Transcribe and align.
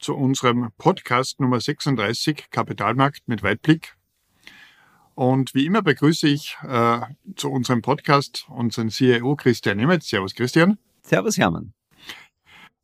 zu 0.00 0.16
unserem 0.16 0.70
Podcast 0.78 1.40
Nummer 1.40 1.60
36 1.60 2.50
Kapitalmarkt 2.50 3.28
mit 3.28 3.42
Weitblick. 3.42 3.94
Und 5.14 5.54
wie 5.54 5.66
immer 5.66 5.82
begrüße 5.82 6.26
ich 6.26 6.56
äh, 6.62 7.00
zu 7.36 7.50
unserem 7.50 7.82
Podcast 7.82 8.46
unseren 8.48 8.88
CIO 8.88 9.36
Christian 9.36 9.76
Nemetz. 9.76 10.08
Servus 10.08 10.34
Christian. 10.34 10.78
Servus 11.02 11.36
Hermann. 11.36 11.74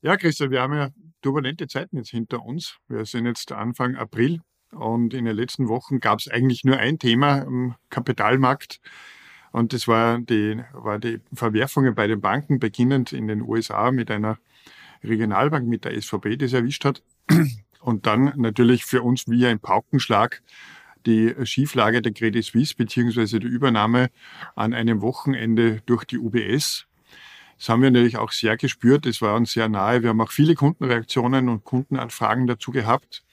Ja 0.02 0.16
Christian, 0.16 0.50
wir 0.50 0.60
haben 0.60 0.74
ja 0.74 0.90
turbulente 1.22 1.66
Zeiten 1.66 1.96
jetzt 1.96 2.10
hinter 2.10 2.44
uns. 2.44 2.76
Wir 2.86 3.06
sind 3.06 3.24
jetzt 3.24 3.50
Anfang 3.50 3.96
April 3.96 4.42
und 4.70 5.14
in 5.14 5.24
den 5.24 5.34
letzten 5.34 5.68
Wochen 5.68 6.00
gab 6.00 6.18
es 6.18 6.28
eigentlich 6.28 6.64
nur 6.64 6.76
ein 6.76 6.98
Thema 6.98 7.38
im 7.38 7.74
Kapitalmarkt. 7.88 8.80
Und 9.52 9.72
das 9.72 9.88
war 9.88 10.18
die, 10.18 10.62
war 10.72 10.98
die 10.98 11.20
Verwerfungen 11.32 11.94
bei 11.94 12.06
den 12.06 12.20
Banken, 12.20 12.58
beginnend 12.58 13.14
in 13.14 13.26
den 13.26 13.40
USA 13.40 13.90
mit 13.90 14.10
einer 14.10 14.36
Regionalbank 15.06 15.66
mit 15.66 15.84
der 15.84 16.00
SVB 16.00 16.38
das 16.38 16.52
erwischt 16.52 16.84
hat. 16.84 17.02
Und 17.80 18.06
dann 18.06 18.32
natürlich 18.36 18.84
für 18.84 19.02
uns 19.02 19.28
wie 19.28 19.46
ein 19.46 19.60
Paukenschlag 19.60 20.42
die 21.06 21.34
Schieflage 21.44 22.02
der 22.02 22.12
Credit 22.12 22.44
Suisse 22.44 22.74
beziehungsweise 22.74 23.38
die 23.38 23.46
Übernahme 23.46 24.10
an 24.56 24.74
einem 24.74 25.00
Wochenende 25.02 25.80
durch 25.86 26.04
die 26.04 26.18
UBS. 26.18 26.86
Das 27.58 27.68
haben 27.68 27.82
wir 27.82 27.90
natürlich 27.90 28.18
auch 28.18 28.32
sehr 28.32 28.56
gespürt. 28.56 29.06
Das 29.06 29.22
war 29.22 29.34
uns 29.36 29.52
sehr 29.52 29.68
nahe. 29.68 30.02
Wir 30.02 30.10
haben 30.10 30.20
auch 30.20 30.32
viele 30.32 30.54
Kundenreaktionen 30.54 31.48
und 31.48 31.64
Kundenanfragen 31.64 32.46
dazu 32.46 32.70
gehabt. 32.70 33.24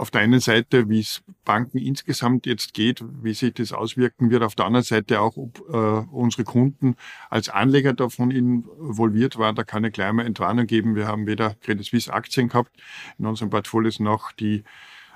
Auf 0.00 0.10
der 0.10 0.22
einen 0.22 0.40
Seite, 0.40 0.88
wie 0.88 1.00
es 1.00 1.22
Banken 1.44 1.76
insgesamt 1.76 2.46
jetzt 2.46 2.72
geht, 2.72 3.04
wie 3.22 3.34
sich 3.34 3.52
das 3.52 3.74
auswirken 3.74 4.30
wird, 4.30 4.42
auf 4.42 4.54
der 4.54 4.64
anderen 4.64 4.82
Seite 4.82 5.20
auch, 5.20 5.36
ob 5.36 5.60
äh, 5.68 6.06
unsere 6.10 6.44
Kunden 6.44 6.96
als 7.28 7.50
Anleger 7.50 7.92
davon 7.92 8.30
involviert 8.30 9.36
waren. 9.36 9.54
Da 9.56 9.62
kann 9.62 9.84
ich 9.84 9.92
gleich 9.92 10.10
mal 10.14 10.24
Entwarnung 10.24 10.66
geben. 10.66 10.94
Wir 10.94 11.06
haben 11.06 11.26
weder 11.26 11.54
Credit 11.60 11.84
Suisse 11.84 12.10
Aktien 12.10 12.48
gehabt 12.48 12.74
in 13.18 13.26
unserem 13.26 13.50
Portfolio 13.50 13.92
noch 13.98 14.32
die, 14.32 14.64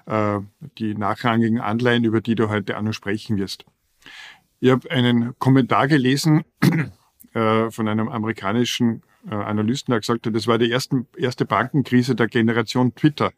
äh, 0.05 0.41
die 0.77 0.95
nachrangigen 0.95 1.61
Anleihen, 1.61 2.05
über 2.05 2.21
die 2.21 2.35
du 2.35 2.51
heute 2.51 2.77
auch 2.77 2.83
noch 2.83 2.93
sprechen 2.93 3.39
wirst. 3.39 3.65
Ich 4.61 4.71
habe 4.71 4.91
einen 4.91 5.33
Kommentar 5.39 5.89
gelesen 5.89 6.45
äh, 7.33 7.71
von 7.71 7.89
einem 7.89 8.11
amerikanischen 8.11 9.03
äh, 9.31 9.35
Analysten, 9.35 9.93
der 9.93 10.01
gesagt 10.01 10.27
hat, 10.27 10.35
das 10.35 10.47
war 10.47 10.59
die 10.59 10.69
erste, 10.69 11.07
erste 11.17 11.47
Bankenkrise 11.47 12.15
der 12.15 12.29
Generation 12.29 12.95
Twitter. 12.95 13.33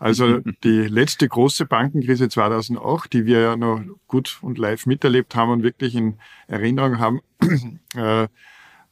Also 0.00 0.38
die 0.64 0.88
letzte 0.88 1.28
große 1.28 1.66
Bankenkrise 1.66 2.28
2008, 2.28 3.12
die 3.12 3.26
wir 3.26 3.40
ja 3.40 3.56
noch 3.56 3.80
gut 4.08 4.38
und 4.42 4.58
live 4.58 4.86
miterlebt 4.86 5.36
haben 5.36 5.52
und 5.52 5.62
wirklich 5.62 5.94
in 5.94 6.18
Erinnerung 6.48 6.98
haben, 6.98 7.20
äh, 7.94 8.26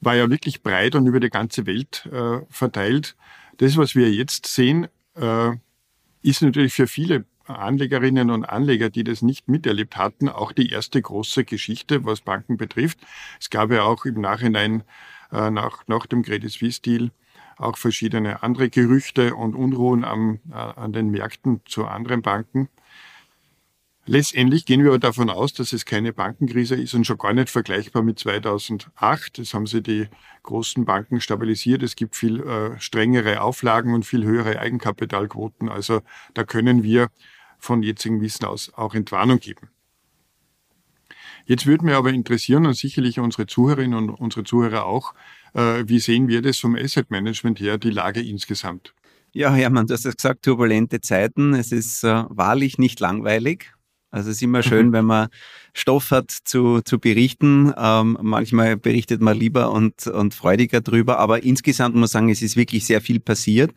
war 0.01 0.14
ja 0.14 0.31
wirklich 0.31 0.62
breit 0.62 0.95
und 0.95 1.06
über 1.06 1.19
die 1.19 1.31
ganze 1.31 1.67
Welt 1.67 2.09
äh, 2.12 2.41
verteilt. 2.51 3.17
Das, 3.56 3.77
was 3.77 3.97
wir 3.97 4.12
jetzt 4.12 4.47
sehen, 4.47 4.86
äh, 5.17 5.51
ist 6.23 6.42
natürlich 6.42 6.75
für 6.75 6.86
viele 6.86 7.25
Anlegerinnen 7.47 8.31
und 8.31 8.45
Anleger, 8.45 8.91
die 8.91 9.03
das 9.03 9.23
nicht 9.23 9.48
miterlebt 9.48 9.97
hatten, 9.97 10.29
auch 10.29 10.53
die 10.53 10.70
erste 10.70 11.01
große 11.01 11.45
Geschichte, 11.45 12.05
was 12.05 12.20
Banken 12.20 12.59
betrifft. 12.59 12.98
Es 13.41 13.48
gab 13.48 13.73
ja 13.73 13.83
auch 13.85 14.05
im 14.05 14.20
Nachhinein 14.20 14.85
äh, 15.33 15.51
nach, 15.51 15.86
nach 15.89 16.07
dem 16.07 16.23
Credit 16.23 16.51
Suisse-Deal 16.51 17.11
auch 17.58 17.77
verschiedene 17.77 18.42
andere 18.42 18.70
Gerüchte 18.70 19.35
und 19.35 19.55
Unruhen 19.55 20.05
am, 20.05 20.41
äh, 20.51 20.55
an 20.55 20.92
den 20.92 21.11
Märkten 21.11 21.61
zu 21.67 21.86
anderen 21.86 22.23
Banken. 22.23 22.69
Letztendlich 24.07 24.64
gehen 24.64 24.83
wir 24.85 24.89
aber 24.89 24.98
davon 24.98 25.29
aus, 25.29 25.52
dass 25.52 25.74
es 25.74 25.85
keine 25.85 26.14
Bankenkrise 26.14 26.77
ist 26.77 26.95
und 26.95 27.07
schon 27.07 27.18
gar 27.18 27.35
nicht 27.35 27.51
vergleichbar 27.51 28.02
mit 28.02 28.18
2008. 28.18 29.39
Das 29.39 29.52
haben 29.52 29.67
sie 29.67 29.83
die 29.83 30.08
großen 30.45 30.86
Banken 30.86 31.20
stabilisiert. 31.20 31.83
Es 31.83 31.95
gibt 31.95 32.17
viel 32.17 32.41
äh, 32.41 32.80
strengere 32.80 33.42
Auflagen 33.42 33.92
und 33.92 34.07
viel 34.07 34.24
höhere 34.24 34.61
Eigenkapitalquoten. 34.61 35.68
Also 35.68 36.01
da 36.33 36.45
können 36.45 36.83
wir 36.83 37.08
von 37.58 37.83
jetzigem 37.83 38.23
Wissen 38.23 38.47
aus 38.47 38.73
auch 38.73 38.95
Entwarnung 38.95 39.41
geben. 39.41 39.68
Jetzt 41.45 41.67
würde 41.67 41.85
mir 41.85 41.97
aber 41.97 42.11
interessieren 42.11 42.67
und 42.67 42.74
sicherlich 42.74 43.18
unsere 43.18 43.47
Zuhörerinnen 43.47 43.98
und 43.98 44.11
unsere 44.11 44.45
Zuhörer 44.45 44.86
auch, 44.86 45.14
wie 45.58 45.98
sehen 45.98 46.29
wir 46.29 46.42
das 46.42 46.58
vom 46.58 46.77
Asset 46.77 47.11
Management 47.11 47.61
her, 47.61 47.79
die 47.79 47.91
Lage 47.91 48.20
insgesamt? 48.20 48.95
Ja, 49.33 49.52
Hermann, 49.52 49.86
du 49.86 49.95
hast 49.95 50.07
es 50.07 50.17
gesagt, 50.17 50.45
turbulente 50.45 51.01
Zeiten. 51.01 51.55
Es 51.55 51.70
ist 51.70 52.02
äh, 52.02 52.24
wahrlich 52.29 52.79
nicht 52.79 52.98
langweilig. 53.01 53.73
Also 54.11 54.30
es 54.30 54.36
ist 54.36 54.42
immer 54.42 54.63
schön, 54.63 54.89
mhm. 54.89 54.92
wenn 54.92 55.05
man 55.05 55.29
Stoff 55.74 56.11
hat 56.11 56.30
zu, 56.30 56.80
zu 56.80 56.98
berichten. 56.98 57.73
Ähm, 57.77 58.17
manchmal 58.23 58.77
berichtet 58.77 59.20
man 59.20 59.36
lieber 59.36 59.70
und, 59.70 60.07
und 60.07 60.35
freudiger 60.35 60.80
drüber. 60.80 61.18
Aber 61.18 61.42
insgesamt 61.42 61.95
muss 61.95 62.14
man 62.14 62.23
sagen, 62.23 62.30
es 62.30 62.41
ist 62.41 62.57
wirklich 62.57 62.86
sehr 62.86 63.02
viel 63.02 63.20
passiert. 63.20 63.73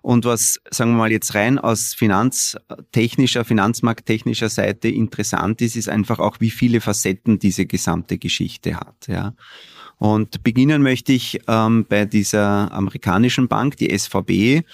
Und 0.00 0.24
was, 0.24 0.60
sagen 0.70 0.92
wir 0.92 0.98
mal, 0.98 1.12
jetzt 1.12 1.34
rein 1.34 1.58
aus 1.58 1.94
finanztechnischer, 1.94 3.44
finanzmarkttechnischer 3.44 4.50
Seite 4.50 4.88
interessant 4.88 5.62
ist, 5.62 5.76
ist 5.76 5.88
einfach 5.88 6.18
auch, 6.18 6.40
wie 6.40 6.50
viele 6.50 6.80
Facetten 6.80 7.38
diese 7.38 7.64
gesamte 7.66 8.18
Geschichte 8.18 8.76
hat. 8.76 9.06
Ja. 9.06 9.34
Und 10.04 10.42
beginnen 10.42 10.82
möchte 10.82 11.14
ich 11.14 11.40
ähm, 11.48 11.86
bei 11.88 12.04
dieser 12.04 12.70
amerikanischen 12.72 13.48
Bank, 13.48 13.78
die 13.78 13.88
SVB, 13.98 14.66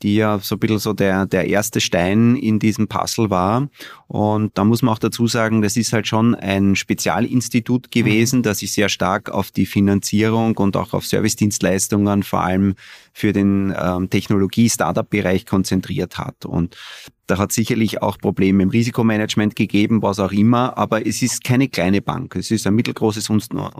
die 0.00 0.14
ja 0.14 0.38
so 0.38 0.54
ein 0.54 0.60
bisschen 0.60 0.78
so 0.78 0.94
der, 0.94 1.26
der 1.26 1.46
erste 1.46 1.82
Stein 1.82 2.36
in 2.36 2.58
diesem 2.58 2.88
Puzzle 2.88 3.28
war. 3.28 3.68
Und 4.06 4.56
da 4.56 4.64
muss 4.64 4.80
man 4.80 4.94
auch 4.94 4.98
dazu 4.98 5.26
sagen, 5.26 5.60
das 5.60 5.76
ist 5.76 5.92
halt 5.92 6.06
schon 6.06 6.34
ein 6.34 6.74
Spezialinstitut 6.74 7.90
gewesen, 7.90 8.38
mhm. 8.38 8.42
das 8.44 8.60
sich 8.60 8.72
sehr 8.72 8.88
stark 8.88 9.28
auf 9.28 9.50
die 9.50 9.66
Finanzierung 9.66 10.56
und 10.56 10.74
auch 10.74 10.94
auf 10.94 11.04
Servicedienstleistungen, 11.04 12.22
vor 12.22 12.40
allem 12.40 12.74
für 13.18 13.32
den 13.32 13.74
ähm, 13.76 14.08
Technologie-Startup-Bereich 14.08 15.44
konzentriert 15.44 16.18
hat. 16.18 16.46
Und 16.46 16.76
da 17.26 17.36
hat 17.36 17.52
sicherlich 17.52 18.00
auch 18.00 18.16
Probleme 18.16 18.62
im 18.62 18.70
Risikomanagement 18.70 19.56
gegeben, 19.56 20.02
was 20.02 20.20
auch 20.20 20.30
immer, 20.30 20.78
aber 20.78 21.04
es 21.04 21.20
ist 21.20 21.42
keine 21.42 21.68
kleine 21.68 22.00
Bank. 22.00 22.36
Es 22.36 22.50
ist 22.52 22.66
ein 22.66 22.74
mittelgroßes 22.74 23.28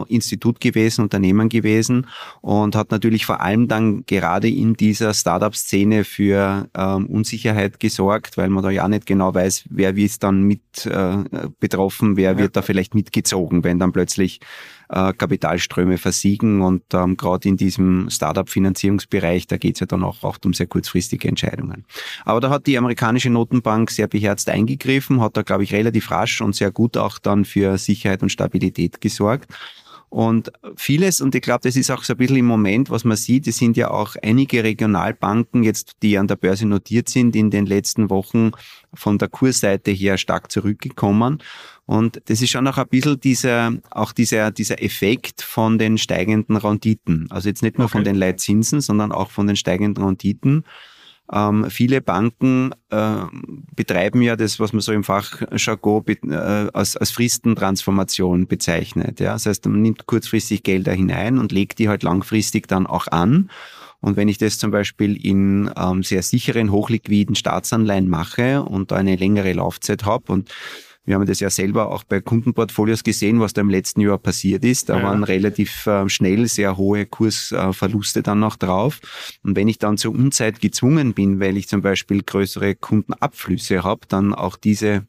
Institut 0.08 0.60
gewesen, 0.60 1.02
Unternehmen 1.02 1.48
gewesen 1.48 2.08
und 2.40 2.74
hat 2.74 2.90
natürlich 2.90 3.24
vor 3.24 3.40
allem 3.40 3.68
dann 3.68 4.04
gerade 4.06 4.50
in 4.50 4.74
dieser 4.74 5.14
Startup-Szene 5.14 6.02
für 6.02 6.68
ähm, 6.76 7.06
Unsicherheit 7.06 7.78
gesorgt, 7.78 8.36
weil 8.36 8.50
man 8.50 8.64
da 8.64 8.70
ja 8.70 8.88
nicht 8.88 9.06
genau 9.06 9.32
weiß, 9.32 9.66
wer 9.70 9.94
wird 9.94 10.22
dann 10.22 10.42
mit 10.42 10.84
äh, 10.84 11.18
betroffen, 11.60 12.16
wer 12.16 12.32
ja. 12.32 12.38
wird 12.38 12.56
da 12.56 12.62
vielleicht 12.62 12.94
mitgezogen, 12.94 13.62
wenn 13.62 13.78
dann 13.78 13.92
plötzlich 13.92 14.40
äh, 14.88 15.12
Kapitalströme 15.12 15.98
versiegen. 15.98 16.62
Und 16.62 16.82
ähm, 16.92 17.16
gerade 17.16 17.48
in 17.48 17.56
diesem 17.56 18.08
Startup-Finanzierungsbereich, 18.10 19.46
da 19.46 19.56
geht 19.56 19.76
es 19.76 19.80
ja 19.80 19.86
dann 19.86 20.04
auch, 20.04 20.22
auch 20.22 20.38
um 20.44 20.54
sehr 20.54 20.66
kurzfristige 20.66 21.28
Entscheidungen. 21.28 21.84
Aber 22.24 22.40
da 22.40 22.50
hat 22.50 22.66
die 22.66 22.78
amerikanische 22.78 23.30
Notenbank 23.30 23.90
sehr 23.90 24.08
beherzt 24.08 24.48
eingegriffen, 24.48 25.20
hat 25.20 25.36
da, 25.36 25.42
glaube 25.42 25.64
ich, 25.64 25.72
relativ 25.72 26.10
rasch 26.10 26.40
und 26.40 26.54
sehr 26.54 26.70
gut 26.70 26.96
auch 26.96 27.18
dann 27.18 27.44
für 27.44 27.78
Sicherheit 27.78 28.22
und 28.22 28.30
Stabilität 28.30 29.00
gesorgt. 29.00 29.48
Und 30.10 30.50
vieles, 30.76 31.20
und 31.20 31.34
ich 31.34 31.42
glaube, 31.42 31.60
das 31.62 31.76
ist 31.76 31.90
auch 31.90 32.02
so 32.02 32.14
ein 32.14 32.16
bisschen 32.16 32.38
im 32.38 32.46
Moment, 32.46 32.88
was 32.88 33.04
man 33.04 33.16
sieht, 33.16 33.46
es 33.46 33.58
sind 33.58 33.76
ja 33.76 33.90
auch 33.90 34.16
einige 34.22 34.64
Regionalbanken 34.64 35.62
jetzt, 35.62 35.96
die 36.02 36.16
an 36.16 36.26
der 36.26 36.36
Börse 36.36 36.66
notiert 36.66 37.10
sind, 37.10 37.36
in 37.36 37.50
den 37.50 37.66
letzten 37.66 38.08
Wochen 38.08 38.52
von 38.94 39.18
der 39.18 39.28
Kursseite 39.28 39.90
her 39.90 40.16
stark 40.16 40.50
zurückgekommen. 40.50 41.42
Und 41.84 42.22
das 42.26 42.40
ist 42.40 42.50
schon 42.50 42.66
auch 42.66 42.78
ein 42.78 42.88
bisschen 42.88 43.20
dieser, 43.20 43.72
auch 43.90 44.12
dieser, 44.12 44.50
dieser 44.50 44.82
Effekt 44.82 45.42
von 45.42 45.78
den 45.78 45.98
steigenden 45.98 46.56
Renditen. 46.56 47.26
Also 47.30 47.48
jetzt 47.48 47.62
nicht 47.62 47.78
nur 47.78 47.86
okay. 47.86 47.92
von 47.92 48.04
den 48.04 48.16
Leitzinsen, 48.16 48.80
sondern 48.80 49.12
auch 49.12 49.30
von 49.30 49.46
den 49.46 49.56
steigenden 49.56 50.04
Renditen. 50.04 50.64
Ähm, 51.32 51.66
viele 51.68 52.00
Banken 52.00 52.72
äh, 52.90 53.16
betreiben 53.76 54.22
ja 54.22 54.36
das, 54.36 54.58
was 54.60 54.72
man 54.72 54.80
so 54.80 54.92
im 54.92 55.04
Fachjargon 55.04 56.04
äh, 56.06 56.34
als, 56.72 56.96
als 56.96 57.10
Fristentransformation 57.10 58.46
bezeichnet. 58.46 59.20
Ja? 59.20 59.34
Das 59.34 59.46
heißt, 59.46 59.66
man 59.66 59.82
nimmt 59.82 60.06
kurzfristig 60.06 60.62
Gelder 60.62 60.92
hinein 60.92 61.38
und 61.38 61.52
legt 61.52 61.78
die 61.78 61.88
halt 61.88 62.02
langfristig 62.02 62.66
dann 62.66 62.86
auch 62.86 63.08
an. 63.08 63.50
Und 64.00 64.16
wenn 64.16 64.28
ich 64.28 64.38
das 64.38 64.58
zum 64.58 64.70
Beispiel 64.70 65.16
in 65.16 65.70
ähm, 65.76 66.02
sehr 66.02 66.22
sicheren, 66.22 66.70
hochliquiden 66.70 67.34
Staatsanleihen 67.34 68.08
mache 68.08 68.62
und 68.62 68.90
da 68.92 68.96
eine 68.96 69.16
längere 69.16 69.52
Laufzeit 69.52 70.04
habe 70.04 70.32
und 70.32 70.50
Wir 71.08 71.14
haben 71.14 71.24
das 71.24 71.40
ja 71.40 71.48
selber 71.48 71.90
auch 71.90 72.04
bei 72.04 72.20
Kundenportfolios 72.20 73.02
gesehen, 73.02 73.40
was 73.40 73.54
da 73.54 73.62
im 73.62 73.70
letzten 73.70 74.02
Jahr 74.02 74.18
passiert 74.18 74.62
ist. 74.62 74.90
Da 74.90 74.98
ja. 74.98 75.04
waren 75.04 75.24
relativ 75.24 75.86
äh, 75.86 76.06
schnell 76.10 76.46
sehr 76.48 76.76
hohe 76.76 77.06
Kursverluste 77.06 78.22
dann 78.22 78.40
noch 78.40 78.56
drauf. 78.56 79.00
Und 79.42 79.56
wenn 79.56 79.68
ich 79.68 79.78
dann 79.78 79.96
zur 79.96 80.12
Unzeit 80.12 80.60
gezwungen 80.60 81.14
bin, 81.14 81.40
weil 81.40 81.56
ich 81.56 81.66
zum 81.66 81.80
Beispiel 81.80 82.22
größere 82.22 82.74
Kundenabflüsse 82.74 83.84
habe, 83.84 84.02
dann 84.06 84.34
auch 84.34 84.56
diese 84.56 85.06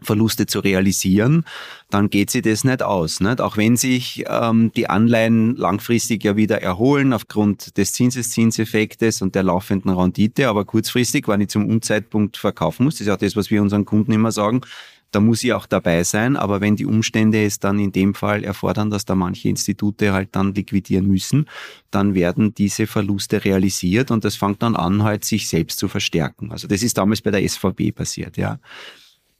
Verluste 0.00 0.46
zu 0.46 0.60
realisieren, 0.60 1.44
dann 1.90 2.08
geht 2.08 2.30
sie 2.30 2.40
das 2.40 2.64
nicht 2.64 2.82
aus. 2.82 3.20
Nicht? 3.20 3.42
Auch 3.42 3.58
wenn 3.58 3.76
sich 3.76 4.24
ähm, 4.28 4.72
die 4.74 4.88
Anleihen 4.88 5.56
langfristig 5.56 6.24
ja 6.24 6.36
wieder 6.36 6.62
erholen 6.62 7.12
aufgrund 7.12 7.76
des 7.76 7.92
Zinseszinseffektes 7.92 9.20
und 9.20 9.34
der 9.34 9.42
laufenden 9.42 9.90
Rendite, 9.90 10.48
aber 10.48 10.64
kurzfristig, 10.64 11.28
wenn 11.28 11.42
ich 11.42 11.48
zum 11.48 11.66
Unzeitpunkt 11.66 12.38
verkaufen 12.38 12.84
muss, 12.84 12.94
das 12.94 13.08
ist 13.08 13.12
auch 13.12 13.18
das, 13.18 13.36
was 13.36 13.50
wir 13.50 13.60
unseren 13.60 13.84
Kunden 13.84 14.12
immer 14.12 14.32
sagen, 14.32 14.62
da 15.10 15.20
muss 15.20 15.42
ich 15.42 15.52
auch 15.52 15.66
dabei 15.66 16.04
sein, 16.04 16.36
aber 16.36 16.60
wenn 16.60 16.76
die 16.76 16.86
Umstände 16.86 17.44
es 17.44 17.58
dann 17.58 17.78
in 17.78 17.92
dem 17.92 18.14
Fall 18.14 18.44
erfordern, 18.44 18.90
dass 18.90 19.04
da 19.04 19.14
manche 19.14 19.48
Institute 19.48 20.12
halt 20.12 20.30
dann 20.32 20.54
liquidieren 20.54 21.06
müssen, 21.06 21.46
dann 21.90 22.14
werden 22.14 22.54
diese 22.54 22.86
Verluste 22.86 23.44
realisiert 23.44 24.10
und 24.10 24.24
das 24.24 24.36
fängt 24.36 24.62
dann 24.62 24.76
an, 24.76 25.02
halt 25.02 25.24
sich 25.24 25.48
selbst 25.48 25.78
zu 25.78 25.88
verstärken. 25.88 26.52
Also 26.52 26.68
das 26.68 26.82
ist 26.82 26.98
damals 26.98 27.22
bei 27.22 27.30
der 27.30 27.48
SVB 27.48 27.94
passiert, 27.94 28.36
ja. 28.36 28.58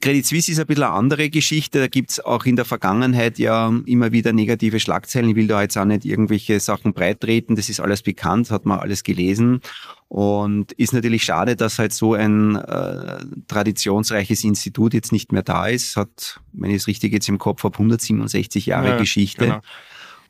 Credit 0.00 0.24
Suisse 0.24 0.52
ist 0.52 0.60
ein 0.60 0.66
bisschen 0.66 0.84
eine 0.84 0.92
andere 0.92 1.28
Geschichte. 1.28 1.80
Da 1.80 1.88
gibt's 1.88 2.20
auch 2.20 2.44
in 2.44 2.54
der 2.54 2.64
Vergangenheit 2.64 3.38
ja 3.38 3.72
immer 3.84 4.12
wieder 4.12 4.32
negative 4.32 4.78
Schlagzeilen. 4.78 5.30
Ich 5.30 5.34
will 5.36 5.48
da 5.48 5.60
jetzt 5.62 5.76
auch 5.76 5.84
nicht 5.84 6.04
irgendwelche 6.04 6.60
Sachen 6.60 6.92
breitreten. 6.92 7.56
Das 7.56 7.68
ist 7.68 7.80
alles 7.80 8.02
bekannt, 8.02 8.52
hat 8.52 8.64
man 8.64 8.78
alles 8.78 9.02
gelesen. 9.02 9.60
Und 10.06 10.70
ist 10.72 10.92
natürlich 10.92 11.24
schade, 11.24 11.56
dass 11.56 11.80
halt 11.80 11.92
so 11.92 12.14
ein 12.14 12.54
äh, 12.54 13.24
traditionsreiches 13.48 14.44
Institut 14.44 14.94
jetzt 14.94 15.10
nicht 15.10 15.32
mehr 15.32 15.42
da 15.42 15.66
ist. 15.66 15.96
Hat, 15.96 16.40
wenn 16.52 16.70
ich 16.70 16.76
es 16.76 16.86
richtig 16.86 17.12
jetzt 17.12 17.28
im 17.28 17.38
Kopf 17.38 17.64
habe, 17.64 17.74
167 17.74 18.66
Jahre 18.66 18.90
ja, 18.90 18.98
Geschichte. 18.98 19.46
Genau. 19.46 19.60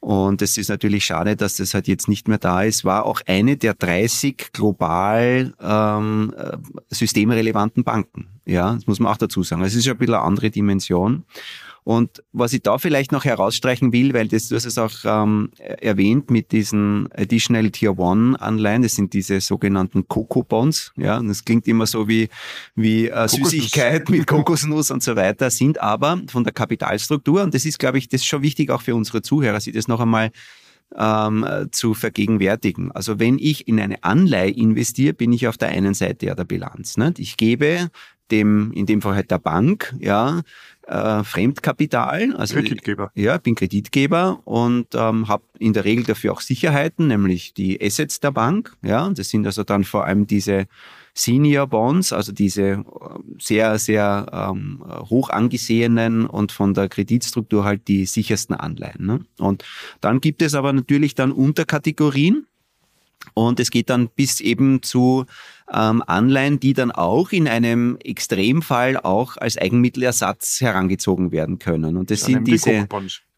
Und 0.01 0.43
es 0.43 0.57
ist 0.57 0.69
natürlich 0.69 1.05
schade, 1.05 1.37
dass 1.37 1.57
das 1.57 1.75
halt 1.75 1.89
jetzt 1.89 2.09
nicht 2.09 2.29
mehr 2.29 2.39
da 2.39 2.63
ist. 2.63 2.85
War 2.85 3.05
auch 3.05 3.21
eine 3.27 3.57
der 3.57 3.75
30 3.75 4.53
global 4.53 5.55
ähm, 5.61 6.35
äh, 6.37 6.57
systemrelevanten 6.89 7.85
Banken. 7.85 8.29
Ja, 8.47 8.75
das 8.75 8.87
muss 8.87 9.01
man 9.01 9.13
auch 9.13 9.17
dazu 9.17 9.43
sagen. 9.43 9.63
Es 9.63 9.75
ist 9.75 9.87
ja 9.87 9.93
ein 9.93 9.99
bisschen 9.99 10.15
eine 10.15 10.25
andere 10.25 10.51
Dimension. 10.51 11.25
Und 11.85 12.23
was 12.33 12.53
ich 12.53 12.63
da 12.63 12.79
vielleicht 12.79 13.13
noch 13.13 13.25
herausstreichen 13.25 13.93
will, 13.93 14.13
weil 14.15 14.29
das, 14.29 14.49
du 14.49 14.57
hast 14.57 14.67
es 14.67 14.79
auch 14.79 14.93
ähm, 15.05 15.51
erwähnt 15.59 16.31
mit 16.31 16.53
diesen 16.53 17.09
Additional 17.17 17.71
Tier 17.71 17.99
One 17.99 18.41
Anleihen, 18.41 18.83
das 18.83 18.95
sind 18.95 19.13
diese 19.13 19.41
sogenannten 19.41 20.07
Coco 20.07 20.43
Bonds, 20.43 20.93
ja, 20.97 21.19
und 21.19 21.29
das 21.29 21.45
klingt 21.45 21.67
immer 21.67 21.87
so 21.87 22.09
wie, 22.09 22.29
wie 22.75 23.09
äh, 23.09 23.29
Süßigkeit 23.29 24.09
mit 24.11 24.27
Kokosnuss 24.27 24.91
und 24.91 25.03
so 25.03 25.17
weiter, 25.17 25.51
sind 25.51 25.81
aber 25.81 26.21
von 26.29 26.45
der 26.45 26.53
Kapitalstruktur, 26.53 27.43
und 27.43 27.55
das 27.55 27.65
ist, 27.65 27.79
glaube 27.79 27.99
ich, 27.99 28.09
das 28.09 28.21
ist 28.21 28.27
schon 28.27 28.43
wichtig 28.43 28.71
auch 28.71 28.83
für 28.83 28.95
unsere 28.95 29.23
Zuhörer, 29.23 29.61
sich 29.61 29.75
das 29.75 29.89
noch 29.89 30.01
einmal 30.01 30.31
ähm, 30.97 31.47
zu 31.71 31.95
vergegenwärtigen. 31.95 32.93
Also 32.93 33.19
wenn 33.19 33.39
ich 33.39 33.69
in 33.69 33.81
eine 33.81 34.03
Anleihe 34.05 34.51
investiere, 34.51 35.13
bin 35.13 35.33
ich 35.33 35.47
auf 35.47 35.59
der 35.59 35.69
einen 35.69 35.95
Seite 35.95 36.27
ja 36.27 36.35
der 36.35 36.45
Bilanz. 36.45 36.97
Nicht? 36.97 37.19
Ich 37.19 37.37
gebe 37.37 37.91
dem, 38.31 38.73
in 38.73 38.87
dem 38.87 39.03
Fall 39.03 39.15
halt 39.15 39.31
der 39.31 39.39
Bank, 39.39 39.95
ja, 39.99 40.43
äh, 40.87 41.23
Fremdkapital. 41.23 42.35
Also, 42.37 42.55
Kreditgeber. 42.55 43.11
Ja, 43.15 43.39
bin 43.39 43.55
Kreditgeber 43.55 44.41
und 44.45 44.95
ähm, 44.95 45.29
habe 45.29 45.45
in 45.59 45.73
der 45.73 45.85
Regel 45.85 46.05
dafür 46.05 46.33
auch 46.33 46.41
Sicherheiten, 46.41 47.09
nämlich 47.09 47.55
die 47.55 47.81
Assets 47.83 48.21
der 48.21 48.31
Bank. 48.33 48.77
Ja, 48.83 49.11
das 49.11 49.29
sind 49.29 49.47
also 49.47 49.65
dann 49.65 49.85
vor 49.85 50.07
allem 50.07 50.27
diese 50.27 50.67
Senior 51.15 51.67
Bonds, 51.67 52.13
also 52.13 52.33
diese 52.33 52.63
äh, 52.63 52.85
sehr, 53.39 53.79
sehr 53.79 54.27
ähm, 54.33 54.83
hoch 55.11 55.31
angesehenen 55.31 56.27
und 56.27 56.53
von 56.53 56.75
der 56.75 56.89
Kreditstruktur 56.89 57.65
halt 57.65 57.89
die 57.89 58.07
sichersten 58.07 58.55
Anleihen. 58.55 59.05
Ne? 59.05 59.21
Und 59.39 59.65
dann 60.01 60.21
gibt 60.21 60.43
es 60.43 60.55
aber 60.55 60.73
natürlich 60.73 61.15
dann 61.15 61.33
Unterkategorien. 61.33 62.47
Und 63.35 63.61
es 63.61 63.71
geht 63.71 63.91
dann 63.91 64.09
bis 64.09 64.41
eben 64.41 64.83
zu 64.83 65.27
ähm, 65.73 66.03
Anleihen, 66.07 66.61
die 66.61 66.73
dann 66.73 66.91
auch 66.91 67.33
in 67.33 67.49
einem 67.49 67.99
Extremfall 68.03 68.97
auch 68.97 69.37
als 69.37 69.59
Eigenmittelersatz 69.59 70.61
herangezogen 70.61 71.33
werden 71.33 71.59
können. 71.59 71.97
Und 71.97 72.11
das 72.11 72.23
sind 72.23 72.47
diese 72.47 72.87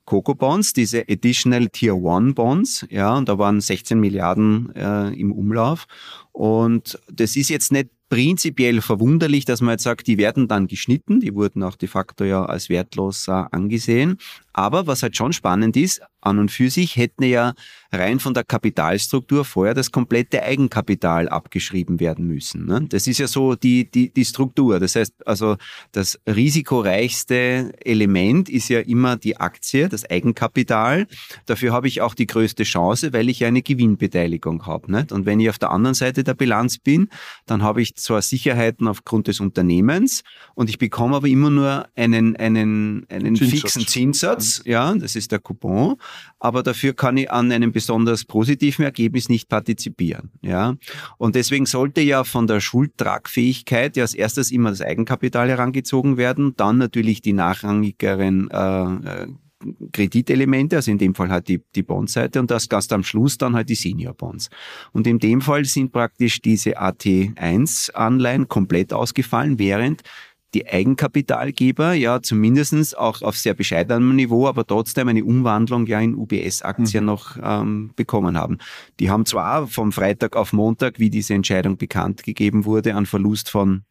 Coco 0.05 0.35
Bonds, 0.35 0.73
diese 0.73 1.05
Additional 1.09 1.69
Tier 1.69 1.94
One 1.94 2.35
Bonds, 2.35 2.85
ja, 2.91 3.17
und 3.17 3.29
da 3.29 3.38
waren 3.38 3.61
16 3.61 3.99
Milliarden 4.00 4.75
äh, 4.75 5.11
im 5.11 5.31
Umlauf. 5.31 5.87
Und 6.32 6.99
das 7.12 7.37
ist 7.37 7.49
jetzt 7.49 7.71
nicht 7.71 7.91
prinzipiell 8.09 8.83
verwunderlich, 8.83 9.44
dass 9.44 9.61
man 9.61 9.73
jetzt 9.73 9.85
sagt, 9.85 10.09
die 10.09 10.19
werden 10.19 10.49
dann 10.49 10.67
geschnitten, 10.67 11.21
die 11.21 11.33
wurden 11.33 11.62
auch 11.62 11.76
de 11.76 11.88
facto 11.88 12.25
ja 12.25 12.44
als 12.44 12.69
wertlos 12.69 13.29
äh, 13.29 13.31
angesehen. 13.31 14.19
Aber 14.52 14.87
was 14.87 15.02
halt 15.02 15.17
schon 15.17 15.32
spannend 15.32 15.76
ist, 15.76 16.02
an 16.20 16.38
und 16.38 16.50
für 16.50 16.70
sich 16.70 16.97
hätten 16.97 17.25
ja 17.25 17.55
rein 17.93 18.20
von 18.20 18.35
der 18.35 18.44
Kapitalstruktur 18.44 19.44
vorher 19.44 19.75
das 19.75 19.91
komplette 19.91 20.43
Eigenkapital 20.43 21.29
abgeschrieben 21.29 21.99
werden 21.99 22.26
müssen. 22.26 22.67
Ne? 22.67 22.87
Das 22.88 23.06
ist 23.06 23.19
ja 23.19 23.26
so 23.26 23.55
die, 23.55 23.91
die, 23.91 24.12
die 24.12 24.25
Struktur. 24.25 24.79
Das 24.79 24.94
heißt 24.94 25.26
also, 25.26 25.56
das 25.93 26.20
risikoreichste 26.26 27.73
Element 27.85 28.49
ist 28.49 28.69
ja 28.69 28.81
immer 28.81 29.17
die 29.17 29.37
Aktie, 29.38 29.88
das 29.88 30.08
Eigenkapital. 30.08 31.06
Dafür 31.47 31.73
habe 31.73 31.88
ich 31.88 32.00
auch 32.00 32.14
die 32.14 32.26
größte 32.26 32.64
Chance, 32.64 33.12
weil 33.12 33.29
ich 33.29 33.41
ja 33.41 33.49
eine 33.49 33.62
Gewinnbeteiligung 33.62 34.67
habe. 34.67 34.93
Nicht? 34.93 35.12
Und 35.12 35.26
wenn 35.26 35.41
ich 35.41 35.49
auf 35.49 35.58
der 35.58 35.70
anderen 35.70 35.94
Seite 35.94 36.23
der 36.23 36.35
Bilanz 36.35 36.79
bin, 36.79 37.08
dann 37.47 37.62
habe 37.62 37.82
ich 37.82 37.97
zwar 37.97 38.23
Sicherheiten 38.23 38.87
aufgrund 38.87 39.26
des 39.26 39.41
Unternehmens 39.41 40.23
und 40.55 40.70
ich 40.70 40.79
bekomme 40.79 41.17
aber 41.17 41.29
immer 41.29 41.50
nur 41.50 41.88
einen, 41.97 42.37
einen, 42.37 43.06
einen 43.08 43.37
fixen 43.37 43.87
Zinssatz. 43.87 44.40
Ja, 44.65 44.95
das 44.95 45.17
ist 45.17 45.33
der 45.33 45.39
Coupon 45.39 45.97
aber 46.41 46.63
dafür 46.63 46.95
kann 46.95 47.19
ich 47.19 47.31
an 47.31 47.53
einem 47.53 47.71
besonders 47.71 48.25
positiven 48.25 48.85
Ergebnis 48.85 49.29
nicht 49.29 49.49
partizipieren. 49.49 50.31
Ja? 50.41 50.77
Und 51.19 51.35
deswegen 51.35 51.67
sollte 51.67 52.01
ja 52.01 52.25
von 52.25 52.47
der 52.47 52.61
Schuldtragfähigkeit 52.61 53.97
ja 53.97 54.05
als 54.05 54.15
erstes 54.15 54.51
immer 54.51 54.71
das 54.71 54.81
Eigenkapital 54.81 55.51
herangezogen 55.51 56.17
werden, 56.17 56.55
dann 56.57 56.79
natürlich 56.79 57.21
die 57.21 57.35
nachrangigeren 57.35 58.51
äh, 58.51 59.23
äh 59.23 59.27
Kreditelemente, 59.93 60.77
also 60.77 60.91
in 60.91 60.97
dem 60.97 61.15
Fall 61.15 61.29
halt 61.29 61.49
die, 61.49 61.63
die 61.75 61.83
Bondseite 61.83 62.41
und 62.41 62.51
das 62.51 62.71
ganz 62.71 62.91
am 62.93 63.05
Schluss 63.05 63.37
dann 63.37 63.55
halt 63.55 63.69
die 63.69 63.75
Senior 63.75 64.15
Bonds. 64.15 64.49
Und 64.93 65.07
in 65.07 65.19
dem 65.19 65.43
Fall 65.43 65.67
sind 65.67 65.93
praktisch 65.93 66.41
diese 66.41 66.81
AT1-Anleihen 66.81 68.49
komplett 68.49 68.95
ausgefallen, 68.95 69.59
während 69.59 70.01
die 70.55 70.67
Eigenkapitalgeber 70.67 71.93
ja 71.94 72.23
zumindestens 72.23 72.94
auch 72.94 73.23
auf 73.23 73.37
sehr 73.37 73.55
bescheidenem 73.55 74.17
Niveau, 74.17 74.49
aber 74.49 74.67
trotzdem 74.67 75.08
eine 75.08 75.25
Umwandlung 75.25 75.87
ja 75.87 76.00
in 76.00 76.14
UBS-Aktien 76.14 77.05
mhm. 77.05 77.06
noch 77.06 77.37
ähm, 77.43 77.91
bekommen 77.97 78.37
haben. 78.37 78.58
Die 78.99 79.11
haben 79.11 79.26
zwar 79.26 79.67
vom 79.67 79.93
Freitag 79.93 80.37
auf 80.37 80.52
Montag, 80.52 80.99
wie 80.99 81.11
diese 81.11 81.35
Entscheidung 81.35 81.76
bekannt 81.76 82.23
gegeben 82.23 82.64
wurde, 82.64 82.97
einen 82.97 83.06
Verlust 83.06 83.49
von 83.49 83.82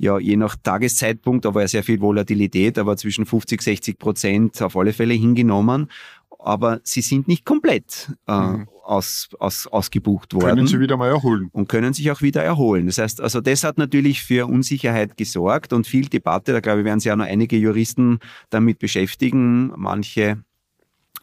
ja, 0.00 0.18
je 0.18 0.36
nach 0.36 0.54
Tageszeitpunkt, 0.54 1.44
ja 1.44 1.68
sehr 1.68 1.82
viel 1.82 2.00
Volatilität, 2.00 2.78
aber 2.78 2.96
zwischen 2.96 3.26
50, 3.26 3.60
60 3.60 3.98
Prozent 3.98 4.62
auf 4.62 4.76
alle 4.76 4.92
Fälle 4.92 5.14
hingenommen 5.14 5.90
aber 6.38 6.80
sie 6.84 7.00
sind 7.00 7.28
nicht 7.28 7.44
komplett 7.44 8.12
äh, 8.26 8.32
mhm. 8.32 8.68
aus, 8.84 9.28
aus, 9.38 9.66
ausgebucht 9.66 10.34
worden. 10.34 10.56
Können 10.56 10.66
sie 10.66 10.80
wieder 10.80 10.96
mal 10.96 11.08
erholen. 11.08 11.50
Und 11.52 11.68
können 11.68 11.92
sich 11.92 12.10
auch 12.10 12.22
wieder 12.22 12.42
erholen. 12.42 12.86
Das 12.86 12.98
heißt, 12.98 13.20
also 13.20 13.40
das 13.40 13.64
hat 13.64 13.76
natürlich 13.76 14.22
für 14.22 14.46
Unsicherheit 14.46 15.16
gesorgt 15.16 15.72
und 15.72 15.86
viel 15.86 16.06
Debatte. 16.06 16.52
Da 16.52 16.60
glaube 16.60 16.80
ich, 16.80 16.84
werden 16.84 17.00
sich 17.00 17.10
auch 17.10 17.16
noch 17.16 17.26
einige 17.26 17.56
Juristen 17.56 18.20
damit 18.50 18.78
beschäftigen. 18.78 19.72
Manche 19.76 20.42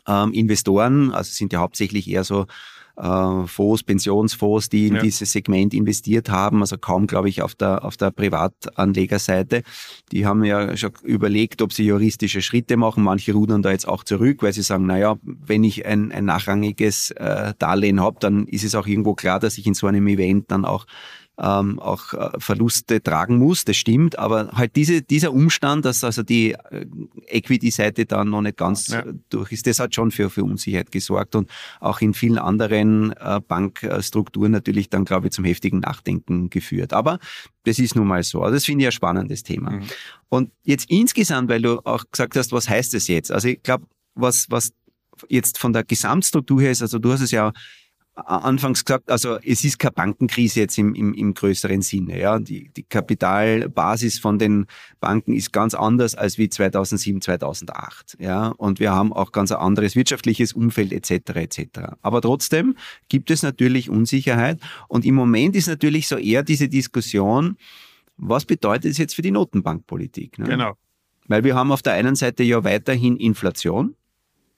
ähm, 0.08 0.34
Investoren, 0.34 1.12
also 1.12 1.32
sind 1.32 1.54
ja 1.54 1.60
hauptsächlich 1.60 2.10
eher 2.10 2.24
so 2.24 2.46
äh, 2.98 3.48
Fonds, 3.48 3.84
Pensionsfonds, 3.84 4.70
die 4.70 4.88
in 4.88 4.96
ja. 4.96 5.02
dieses 5.02 5.32
Segment 5.32 5.74
investiert 5.74 6.30
haben, 6.30 6.62
also 6.62 6.78
kaum, 6.78 7.08
glaube 7.08 7.30
ich, 7.30 7.42
auf 7.42 7.56
der, 7.56 7.84
auf 7.84 7.98
der 7.98 8.12
Privatanlegerseite. 8.12 9.64
Die 10.12 10.26
haben 10.26 10.44
ja 10.44 10.76
schon 10.78 10.92
überlegt, 11.04 11.62
ob 11.62 11.74
sie 11.74 11.86
juristische 11.86 12.42
Schritte 12.42 12.78
machen. 12.78 13.04
Manche 13.04 13.34
rudern 13.34 13.62
da 13.62 13.72
jetzt 13.72 13.88
auch 13.88 14.04
zurück, 14.04 14.44
weil 14.44 14.54
sie 14.54 14.62
sagen, 14.62 14.86
naja, 14.86 15.18
wenn 15.24 15.64
ich 15.64 15.86
ein, 15.86 16.12
ein 16.12 16.26
nachrangiges 16.26 17.12
äh, 17.12 17.54
Darlehen 17.60 18.02
habe, 18.02 18.18
dann 18.20 18.48
ist 18.48 18.64
es 18.64 18.76
auch 18.76 18.88
irgendwo 18.88 19.16
klar, 19.16 19.40
dass 19.40 19.58
ich 19.58 19.66
in 19.66 19.74
so 19.74 19.88
einem 19.88 20.08
Event 20.08 20.52
dann 20.52 20.66
auch 20.66 20.86
ähm, 21.38 21.80
auch 21.80 22.14
äh, 22.14 22.30
Verluste 22.40 23.02
tragen 23.02 23.38
muss, 23.38 23.66
das 23.66 23.76
stimmt, 23.76 24.18
aber 24.18 24.52
halt 24.54 24.76
diese, 24.76 25.02
dieser 25.02 25.34
Umstand, 25.34 25.86
dass 25.86 26.04
also 26.04 26.24
die 26.24 26.54
äh, 26.54 26.86
Equity-Seite 27.28 28.06
da 28.06 28.24
noch 28.24 28.42
nicht 28.42 28.58
ganz 28.58 28.88
ja. 28.88 29.04
durch 29.30 29.52
ist, 29.52 29.68
das 29.68 29.80
hat 29.80 29.94
schon 29.94 30.12
für, 30.12 30.30
für 30.30 30.44
Unsicherheit 30.44 30.92
gesorgt 30.92 31.36
und 31.36 31.50
auch 31.82 32.00
in 32.02 32.14
vielen 32.14 32.38
anderen 32.38 33.12
äh, 33.14 33.42
Bankstrukturen 33.46 34.52
natürlich 34.52 34.90
dann, 34.90 35.04
glaube 35.04 35.28
ich, 35.28 35.34
zum 35.34 35.44
heftigen 35.46 35.80
Nachdenken 35.80 36.50
geführt. 36.50 36.94
Aber 36.94 37.20
das 37.64 37.80
ist 37.80 37.96
nun 37.96 38.08
mal 38.08 38.24
so. 38.24 38.42
Also 38.42 38.56
das 38.56 38.66
finde 38.66 38.84
ich 38.84 38.88
ein 38.88 38.92
spannendes 38.94 39.44
Thema. 39.44 39.72
Mhm. 39.72 39.84
Und 40.30 40.52
jetzt 40.64 40.90
insgesamt, 40.90 41.50
weil 41.50 41.62
du 41.62 41.80
auch 41.86 42.06
gesagt 42.10 42.36
hast, 42.38 42.52
was 42.54 42.70
heißt 42.70 42.94
das 42.94 43.08
jetzt? 43.08 43.32
Also 43.32 43.50
ich 43.50 43.62
glaube, 43.62 43.86
was, 44.14 44.46
was 44.50 44.72
jetzt 45.28 45.58
von 45.58 45.74
der 45.74 45.84
Gesamtstruktur 45.84 46.62
her 46.62 46.72
ist, 46.72 46.82
also 46.82 47.00
du 47.00 47.12
hast 47.12 47.22
es 47.22 47.32
ja 47.32 47.52
anfangs 48.16 48.86
gesagt, 48.86 49.12
also 49.12 49.38
es 49.44 49.64
ist 49.66 49.78
keine 49.78 49.92
Bankenkrise 49.92 50.62
jetzt 50.62 50.78
im, 50.78 50.96
im, 50.96 51.14
im 51.14 51.34
größeren 51.34 51.82
Sinne. 51.82 52.20
Ja. 52.20 52.40
Die, 52.40 52.70
die 52.70 52.84
Kapitalbasis 52.84 54.20
von 54.20 54.40
den 54.40 54.68
Banken 55.02 55.34
ist 55.34 55.52
ganz 55.52 55.74
anders 55.74 56.16
als 56.16 56.38
wie 56.38 56.50
2007, 56.50 57.22
2008. 57.22 58.18
Ja. 58.20 58.48
Und 58.58 58.80
wir 58.80 58.94
haben 58.94 59.12
auch 59.12 59.32
ganz 59.32 59.52
ein 59.52 59.58
anderes 59.58 59.96
wirtschaftliches 59.96 60.54
Umfeld 60.54 60.94
etc. 60.94 61.36
etc. 61.36 61.68
Aber 62.02 62.22
trotzdem 62.22 62.76
gibt 63.10 63.32
es 63.32 63.44
natürlich 63.44 63.90
Unsicherheit. 63.90 64.60
Und 64.88 65.06
im 65.06 65.16
Moment 65.16 65.56
ist 65.56 65.68
natürlich 65.68 66.08
so 66.08 66.18
eher 66.18 66.44
diese 66.44 66.70
Diskussion, 66.70 67.58
was 68.18 68.46
bedeutet 68.46 68.92
es 68.92 68.98
jetzt 68.98 69.16
für 69.16 69.22
die 69.22 69.32
Notenbankpolitik? 69.32 70.40
Ne? 70.40 70.46
Genau. 70.46 70.78
Weil 71.28 71.44
wir 71.44 71.56
haben 71.56 71.72
auf 71.72 71.82
der 71.82 71.94
einen 71.94 72.16
Seite 72.16 72.44
ja 72.44 72.64
weiterhin 72.64 73.18
Inflation 73.18 73.96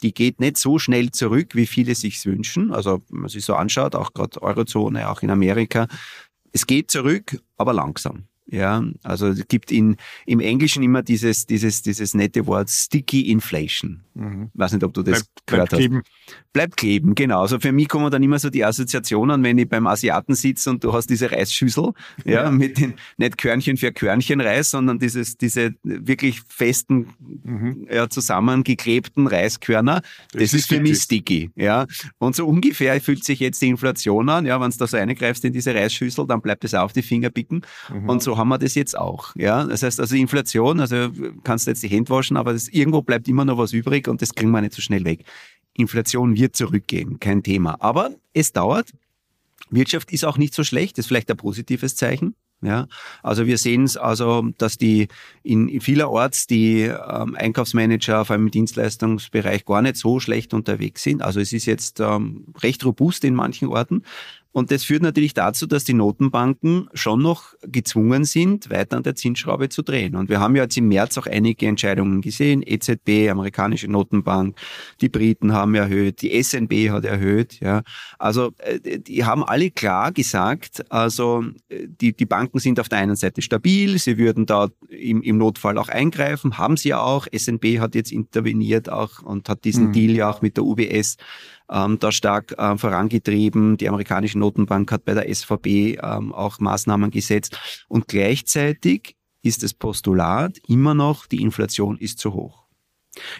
die 0.01 0.13
geht 0.13 0.39
nicht 0.39 0.57
so 0.57 0.79
schnell 0.79 1.11
zurück, 1.11 1.55
wie 1.55 1.67
viele 1.67 1.95
sich 1.95 2.23
wünschen. 2.25 2.71
Also, 2.71 3.01
wenn 3.09 3.21
man 3.21 3.29
sich 3.29 3.45
so 3.45 3.55
anschaut, 3.55 3.95
auch 3.95 4.13
gerade 4.13 4.41
Eurozone, 4.41 5.09
auch 5.09 5.21
in 5.21 5.29
Amerika. 5.29 5.87
Es 6.51 6.67
geht 6.67 6.91
zurück, 6.91 7.41
aber 7.57 7.73
langsam. 7.73 8.27
Ja, 8.49 8.81
also 9.03 9.27
es 9.27 9.45
gibt 9.49 9.71
in, 9.71 9.97
im 10.25 10.39
Englischen 10.39 10.81
immer 10.81 11.03
dieses, 11.03 11.45
dieses, 11.45 11.81
dieses 11.81 12.13
nette 12.13 12.47
Wort 12.47 12.69
Sticky 12.69 13.29
Inflation. 13.29 14.03
Mhm. 14.13 14.49
Weiß 14.53 14.71
nicht, 14.71 14.83
ob 14.83 14.93
du 14.93 15.03
das 15.03 15.25
bleibt, 15.25 15.45
gehört 15.45 15.69
bleibt 15.69 15.73
hast. 15.73 15.77
Kleben. 15.79 16.01
Bleibt 16.53 16.77
kleben, 16.77 17.13
genau. 17.13 17.41
Also 17.41 17.59
für 17.59 17.71
mich 17.71 17.87
kommen 17.89 18.09
dann 18.09 18.23
immer 18.23 18.39
so 18.39 18.49
die 18.49 18.63
Assoziationen, 18.63 19.43
wenn 19.43 19.57
ich 19.57 19.67
beim 19.67 19.85
Asiaten 19.85 20.33
sitze 20.33 20.69
und 20.69 20.83
du 20.83 20.93
hast 20.93 21.09
diese 21.09 21.29
Reisschüssel, 21.29 21.91
ja, 22.23 22.43
ja. 22.45 22.51
mit 22.51 22.77
den, 22.79 22.93
nicht 23.17 23.37
Körnchen 23.37 23.75
für 23.77 23.91
Körnchen 23.91 24.39
Reis, 24.39 24.71
sondern 24.71 24.97
dieses, 24.97 25.37
diese 25.37 25.75
wirklich 25.83 26.41
festen, 26.47 27.09
mhm. 27.43 27.87
ja, 27.91 28.09
zusammengeklebten 28.09 29.27
Reiskörner. 29.27 30.01
Das, 30.31 30.41
das 30.41 30.53
ist 30.53 30.69
für 30.69 30.79
mich 30.79 30.99
sticky, 30.99 31.51
ja. 31.55 31.85
Und 32.17 32.35
so 32.35 32.47
ungefähr 32.47 32.99
fühlt 33.01 33.23
sich 33.23 33.39
jetzt 33.39 33.61
die 33.61 33.67
Inflation 33.67 34.29
an, 34.29 34.45
ja, 34.45 34.59
wenn 34.59 34.71
du 34.71 34.77
da 34.77 34.87
so 34.87 34.97
reingreifst 34.97 35.43
in 35.43 35.53
diese 35.53 35.75
Reisschüssel, 35.75 36.25
dann 36.25 36.41
bleibt 36.41 36.63
es 36.63 36.73
auf 36.73 36.93
die 36.93 37.01
Finger 37.01 37.29
picken. 37.29 37.61
Mhm. 37.93 38.09
Und 38.09 38.23
so 38.23 38.36
haben 38.37 38.49
wir 38.49 38.57
das 38.57 38.75
jetzt 38.75 38.97
auch. 38.97 39.35
Ja? 39.35 39.65
Das 39.65 39.83
heißt 39.83 39.99
also 39.99 40.15
Inflation, 40.15 40.79
also 40.79 41.09
kannst 41.43 41.67
du 41.67 41.71
jetzt 41.71 41.83
die 41.83 41.89
Hände 41.89 42.09
waschen, 42.09 42.37
aber 42.37 42.53
das, 42.53 42.67
irgendwo 42.67 43.01
bleibt 43.01 43.27
immer 43.27 43.45
noch 43.45 43.57
was 43.57 43.73
übrig 43.73 44.07
und 44.07 44.21
das 44.21 44.33
kriegen 44.33 44.51
wir 44.51 44.61
nicht 44.61 44.73
so 44.73 44.81
schnell 44.81 45.03
weg. 45.03 45.25
Inflation 45.73 46.35
wird 46.35 46.55
zurückgehen, 46.55 47.19
kein 47.19 47.43
Thema. 47.43 47.77
Aber 47.79 48.11
es 48.33 48.53
dauert. 48.53 48.91
Wirtschaft 49.69 50.11
ist 50.13 50.23
auch 50.23 50.37
nicht 50.37 50.53
so 50.53 50.63
schlecht, 50.63 50.97
das 50.97 51.05
ist 51.05 51.07
vielleicht 51.07 51.29
ein 51.29 51.37
positives 51.37 51.95
Zeichen. 51.95 52.35
Ja, 52.61 52.87
also 53.21 53.45
wir 53.45 53.59
sehen 53.59 53.83
es 53.83 53.97
also, 53.97 54.49
dass 54.57 54.79
die 54.79 55.09
in 55.43 55.79
vielerorts 55.79 56.47
die 56.47 56.81
ähm, 56.81 57.35
Einkaufsmanager, 57.35 58.25
vor 58.25 58.33
allem 58.33 58.45
im 58.45 58.51
Dienstleistungsbereich, 58.51 59.63
gar 59.63 59.83
nicht 59.83 59.97
so 59.97 60.19
schlecht 60.19 60.55
unterwegs 60.55 61.03
sind. 61.03 61.21
Also 61.21 61.39
es 61.39 61.53
ist 61.53 61.67
jetzt 61.67 61.99
ähm, 61.99 62.45
recht 62.63 62.83
robust 62.83 63.23
in 63.25 63.35
manchen 63.35 63.67
Orten. 63.67 64.03
Und 64.57 64.71
das 64.71 64.85
führt 64.85 65.03
natürlich 65.03 65.35
dazu, 65.35 65.67
dass 65.67 65.83
die 65.83 65.93
Notenbanken 65.93 66.89
schon 66.95 67.21
noch 67.21 67.53
gezwungen 67.61 68.25
sind, 68.25 68.71
weiter 68.71 68.97
an 68.97 69.03
der 69.03 69.13
Zinsschraube 69.13 69.69
zu 69.69 69.83
drehen. 69.83 70.15
Und 70.15 70.29
wir 70.29 70.39
haben 70.39 70.55
ja 70.55 70.63
jetzt 70.63 70.75
im 70.77 70.87
März 70.87 71.15
auch 71.19 71.27
einige 71.27 71.67
Entscheidungen 71.67 72.21
gesehen. 72.21 72.63
EZB, 72.65 73.29
amerikanische 73.29 73.87
Notenbank, 73.87 74.57
die 74.99 75.09
Briten 75.09 75.53
haben 75.53 75.75
erhöht, 75.75 76.23
die 76.23 76.41
SNB 76.41 76.89
hat 76.89 77.05
erhöht. 77.05 77.59
Ja. 77.59 77.83
Also 78.17 78.49
äh, 78.57 78.97
die 78.97 79.25
haben 79.25 79.43
alle 79.43 79.69
klar 79.69 80.11
gesagt, 80.11 80.91
also 80.91 81.43
äh, 81.69 81.85
die, 81.87 82.13
die 82.13 82.25
Banken 82.25 82.57
sind 82.57 82.79
auf 82.79 82.89
der 82.89 82.97
einen 82.97 83.15
Seite 83.15 83.43
stabil, 83.43 83.99
sie 83.99 84.17
würden 84.17 84.47
da 84.47 84.69
im, 84.89 85.21
im 85.21 85.37
Notfall 85.37 85.77
auch 85.77 85.89
eingreifen, 85.89 86.57
haben 86.57 86.77
sie 86.77 86.89
ja 86.89 86.99
auch. 86.99 87.27
SNB 87.31 87.77
hat 87.77 87.93
jetzt 87.93 88.11
interveniert 88.11 88.89
auch 88.89 89.21
und 89.21 89.49
hat 89.49 89.65
diesen 89.65 89.89
mhm. 89.89 89.93
Deal 89.93 90.15
ja 90.15 90.31
auch 90.31 90.41
mit 90.41 90.57
der 90.57 90.63
UBS 90.63 91.17
ähm, 91.71 91.99
da 91.99 92.11
stark 92.11 92.53
äh, 92.57 92.77
vorangetrieben. 92.77 93.77
Die 93.77 93.87
amerikanische 93.87 94.39
Notenbank 94.39 94.91
hat 94.91 95.05
bei 95.05 95.13
der 95.13 95.33
SVB 95.33 95.99
ähm, 96.01 96.33
auch 96.33 96.59
Maßnahmen 96.59 97.11
gesetzt. 97.11 97.59
Und 97.87 98.07
gleichzeitig 98.07 99.15
ist 99.43 99.63
das 99.63 99.73
Postulat 99.73 100.57
immer 100.67 100.93
noch, 100.93 101.25
die 101.25 101.41
Inflation 101.41 101.97
ist 101.97 102.19
zu 102.19 102.33
hoch. 102.33 102.67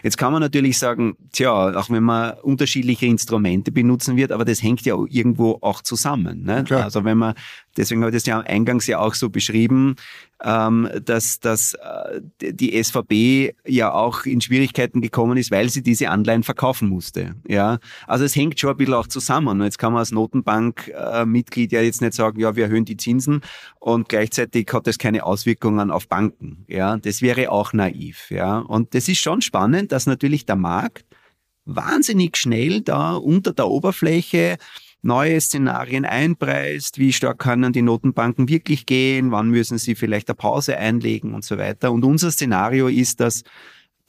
Jetzt 0.02 0.18
kann 0.18 0.32
man 0.32 0.42
natürlich 0.42 0.78
sagen, 0.78 1.16
tja, 1.32 1.78
auch 1.78 1.90
wenn 1.90 2.02
man 2.02 2.32
unterschiedliche 2.40 3.06
Instrumente 3.06 3.70
benutzen 3.70 4.16
wird, 4.16 4.32
aber 4.32 4.44
das 4.44 4.62
hängt 4.62 4.82
ja 4.82 4.96
irgendwo 5.08 5.58
auch 5.60 5.82
zusammen. 5.82 6.42
Ne? 6.42 6.64
Also 6.70 7.04
wenn 7.04 7.18
man 7.18 7.34
Deswegen 7.78 8.02
habe 8.02 8.10
ich 8.10 8.22
das 8.22 8.26
ja 8.26 8.40
eingangs 8.40 8.86
ja 8.88 8.98
auch 8.98 9.14
so 9.14 9.30
beschrieben, 9.30 9.94
ähm, 10.44 10.88
dass, 11.04 11.40
dass 11.40 11.74
äh, 11.74 12.20
die 12.40 12.82
SVB 12.82 13.56
ja 13.66 13.92
auch 13.92 14.24
in 14.26 14.40
Schwierigkeiten 14.40 15.00
gekommen 15.00 15.38
ist, 15.38 15.50
weil 15.50 15.68
sie 15.68 15.82
diese 15.82 16.10
Anleihen 16.10 16.42
verkaufen 16.42 16.88
musste. 16.88 17.36
Ja, 17.46 17.78
also 18.06 18.24
es 18.24 18.34
hängt 18.36 18.58
schon 18.58 18.70
ein 18.70 18.76
bisschen 18.76 18.94
auch 18.94 19.06
zusammen. 19.06 19.62
Jetzt 19.62 19.78
kann 19.78 19.92
man 19.92 20.00
als 20.00 20.10
Notenbankmitglied 20.10 21.72
ja 21.72 21.80
jetzt 21.80 22.02
nicht 22.02 22.14
sagen, 22.14 22.40
ja, 22.40 22.56
wir 22.56 22.64
erhöhen 22.64 22.84
die 22.84 22.96
Zinsen 22.96 23.42
und 23.78 24.08
gleichzeitig 24.08 24.68
hat 24.72 24.86
das 24.86 24.98
keine 24.98 25.24
Auswirkungen 25.24 25.90
auf 25.92 26.08
Banken. 26.08 26.64
Ja, 26.68 26.96
das 26.96 27.22
wäre 27.22 27.50
auch 27.50 27.72
naiv. 27.72 28.30
Ja, 28.30 28.58
und 28.58 28.94
das 28.94 29.08
ist 29.08 29.20
schon 29.20 29.40
spannend, 29.40 29.92
dass 29.92 30.06
natürlich 30.06 30.46
der 30.46 30.56
Markt 30.56 31.04
wahnsinnig 31.64 32.36
schnell 32.36 32.80
da 32.80 33.14
unter 33.14 33.52
der 33.52 33.68
Oberfläche 33.68 34.56
neue 35.02 35.40
Szenarien 35.40 36.04
einpreist, 36.04 36.98
wie 36.98 37.12
stark 37.12 37.38
können 37.38 37.72
die 37.72 37.82
Notenbanken 37.82 38.48
wirklich 38.48 38.86
gehen, 38.86 39.30
wann 39.30 39.48
müssen 39.48 39.78
sie 39.78 39.94
vielleicht 39.94 40.28
eine 40.28 40.36
Pause 40.36 40.76
einlegen 40.76 41.34
und 41.34 41.44
so 41.44 41.58
weiter. 41.58 41.92
Und 41.92 42.04
unser 42.04 42.30
Szenario 42.30 42.88
ist, 42.88 43.20
dass 43.20 43.44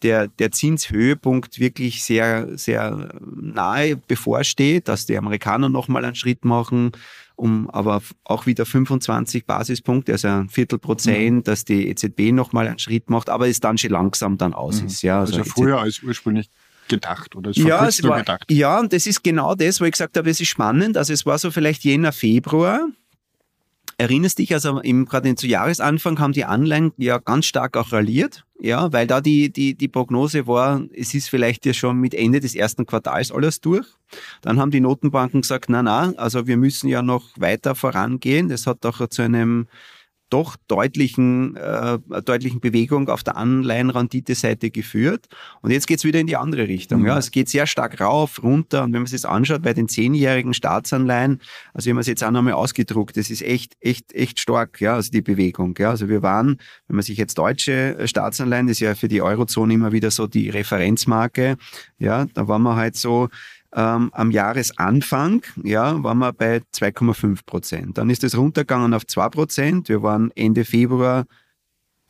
der, 0.01 0.27
der 0.27 0.51
Zinshöhepunkt 0.51 1.59
wirklich 1.59 2.03
sehr, 2.03 2.57
sehr 2.57 3.13
nahe 3.21 3.97
bevorsteht, 3.97 4.87
dass 4.87 5.05
die 5.05 5.17
Amerikaner 5.17 5.69
nochmal 5.69 6.05
einen 6.05 6.15
Schritt 6.15 6.45
machen, 6.45 6.91
um 7.35 7.69
aber 7.69 8.01
auch 8.23 8.45
wieder 8.45 8.65
25 8.65 9.45
Basispunkte, 9.45 10.13
also 10.13 10.27
ein 10.27 10.49
Viertelprozent, 10.49 11.37
mhm. 11.37 11.43
dass 11.43 11.65
die 11.65 11.89
EZB 11.89 12.31
nochmal 12.31 12.67
einen 12.67 12.79
Schritt 12.79 13.09
macht, 13.09 13.29
aber 13.29 13.47
es 13.47 13.59
dann 13.59 13.77
schon 13.77 13.91
langsam 13.91 14.37
dann 14.37 14.53
aus 14.53 14.81
mhm. 14.81 14.87
ist. 14.87 15.01
Ja, 15.01 15.19
also, 15.19 15.37
also 15.37 15.49
früher 15.49 15.79
als 15.79 16.01
ursprünglich 16.01 16.49
gedacht 16.89 17.35
oder 17.35 17.51
ist 17.51 17.57
ja, 17.57 17.85
es 17.87 18.03
war, 18.03 18.19
gedacht? 18.19 18.45
Ja, 18.49 18.79
und 18.79 18.91
das 18.91 19.07
ist 19.07 19.23
genau 19.23 19.55
das, 19.55 19.79
wo 19.79 19.85
ich 19.85 19.91
gesagt 19.91 20.17
habe, 20.17 20.29
es 20.29 20.41
ist 20.41 20.49
spannend. 20.49 20.97
Also 20.97 21.13
es 21.13 21.25
war 21.25 21.37
so 21.37 21.51
vielleicht 21.51 21.83
Jänner, 21.83 22.11
Februar. 22.11 22.87
Erinnerst 23.97 24.39
dich, 24.39 24.53
also 24.53 24.79
im, 24.79 25.05
gerade 25.05 25.35
zu 25.35 25.45
Jahresanfang 25.45 26.19
haben 26.19 26.31
die 26.31 26.45
Anleihen 26.45 26.93
ja 26.95 27.17
ganz 27.17 27.45
stark 27.47 27.75
auch 27.75 27.91
ralliert, 27.91 28.45
ja, 28.57 28.93
weil 28.93 29.07
da 29.07 29.19
die, 29.19 29.51
die, 29.51 29.75
die 29.75 29.89
Prognose 29.89 30.47
war, 30.47 30.83
es 30.95 31.13
ist 31.13 31.29
vielleicht 31.29 31.65
ja 31.65 31.73
schon 31.73 31.99
mit 31.99 32.13
Ende 32.13 32.39
des 32.39 32.55
ersten 32.55 32.85
Quartals 32.85 33.29
alles 33.29 33.59
durch. 33.59 33.85
Dann 34.41 34.57
haben 34.57 34.71
die 34.71 34.79
Notenbanken 34.79 35.41
gesagt, 35.41 35.65
na, 35.67 35.83
na, 35.83 36.13
also 36.15 36.47
wir 36.47 36.55
müssen 36.55 36.87
ja 36.87 37.01
noch 37.01 37.27
weiter 37.35 37.75
vorangehen. 37.75 38.47
Das 38.47 38.67
hat 38.67 38.85
auch 38.85 39.05
zu 39.07 39.21
einem 39.21 39.67
doch 40.29 40.55
deutlichen, 40.67 41.55
äh, 41.55 41.99
deutlichen 42.23 42.59
Bewegung 42.59 43.09
auf 43.09 43.23
der 43.23 43.37
Anleihenrendite-Seite 43.37 44.71
geführt. 44.71 45.27
Und 45.61 45.71
jetzt 45.71 45.87
geht's 45.87 46.03
wieder 46.03 46.19
in 46.19 46.27
die 46.27 46.37
andere 46.37 46.67
Richtung. 46.67 47.01
Mhm. 47.01 47.07
Ja, 47.07 47.17
es 47.17 47.31
geht 47.31 47.49
sehr 47.49 47.67
stark 47.67 47.99
rauf, 47.99 48.41
runter. 48.43 48.83
Und 48.83 48.93
wenn 48.93 49.01
man 49.01 49.07
sich 49.07 49.21
das 49.21 49.29
anschaut, 49.29 49.63
bei 49.63 49.73
den 49.73 49.87
zehnjährigen 49.87 50.53
Staatsanleihen, 50.53 51.41
also 51.73 51.87
wir 51.87 51.93
haben 51.93 51.99
es 51.99 52.07
jetzt 52.07 52.23
auch 52.23 52.31
nochmal 52.31 52.53
ausgedruckt, 52.53 53.17
das 53.17 53.29
ist 53.29 53.41
echt, 53.41 53.75
echt, 53.81 54.13
echt 54.13 54.39
stark, 54.39 54.79
ja, 54.81 54.95
also 54.95 55.11
die 55.11 55.21
Bewegung. 55.21 55.75
Ja, 55.77 55.89
also 55.89 56.09
wir 56.09 56.21
waren, 56.21 56.57
wenn 56.87 56.95
man 56.95 57.03
sich 57.03 57.17
jetzt 57.17 57.37
deutsche 57.37 57.97
Staatsanleihen, 58.05 58.67
das 58.67 58.77
ist 58.77 58.81
ja 58.81 58.95
für 58.95 59.07
die 59.07 59.21
Eurozone 59.21 59.73
immer 59.73 59.91
wieder 59.91 60.11
so 60.11 60.27
die 60.27 60.49
Referenzmarke, 60.49 61.57
ja, 61.97 62.25
da 62.33 62.47
waren 62.47 62.61
wir 62.63 62.75
halt 62.75 62.95
so 62.95 63.29
ähm, 63.75 64.09
am 64.13 64.31
Jahresanfang 64.31 65.43
ja, 65.63 66.01
waren 66.03 66.17
wir 66.17 66.33
bei 66.33 66.61
2,5 66.73 67.45
Prozent. 67.45 67.97
Dann 67.97 68.09
ist 68.09 68.23
es 68.23 68.37
runtergegangen 68.37 68.93
auf 68.93 69.05
2 69.05 69.29
Prozent. 69.29 69.89
Wir 69.89 70.01
waren 70.01 70.31
Ende 70.35 70.65
Februar 70.65 71.25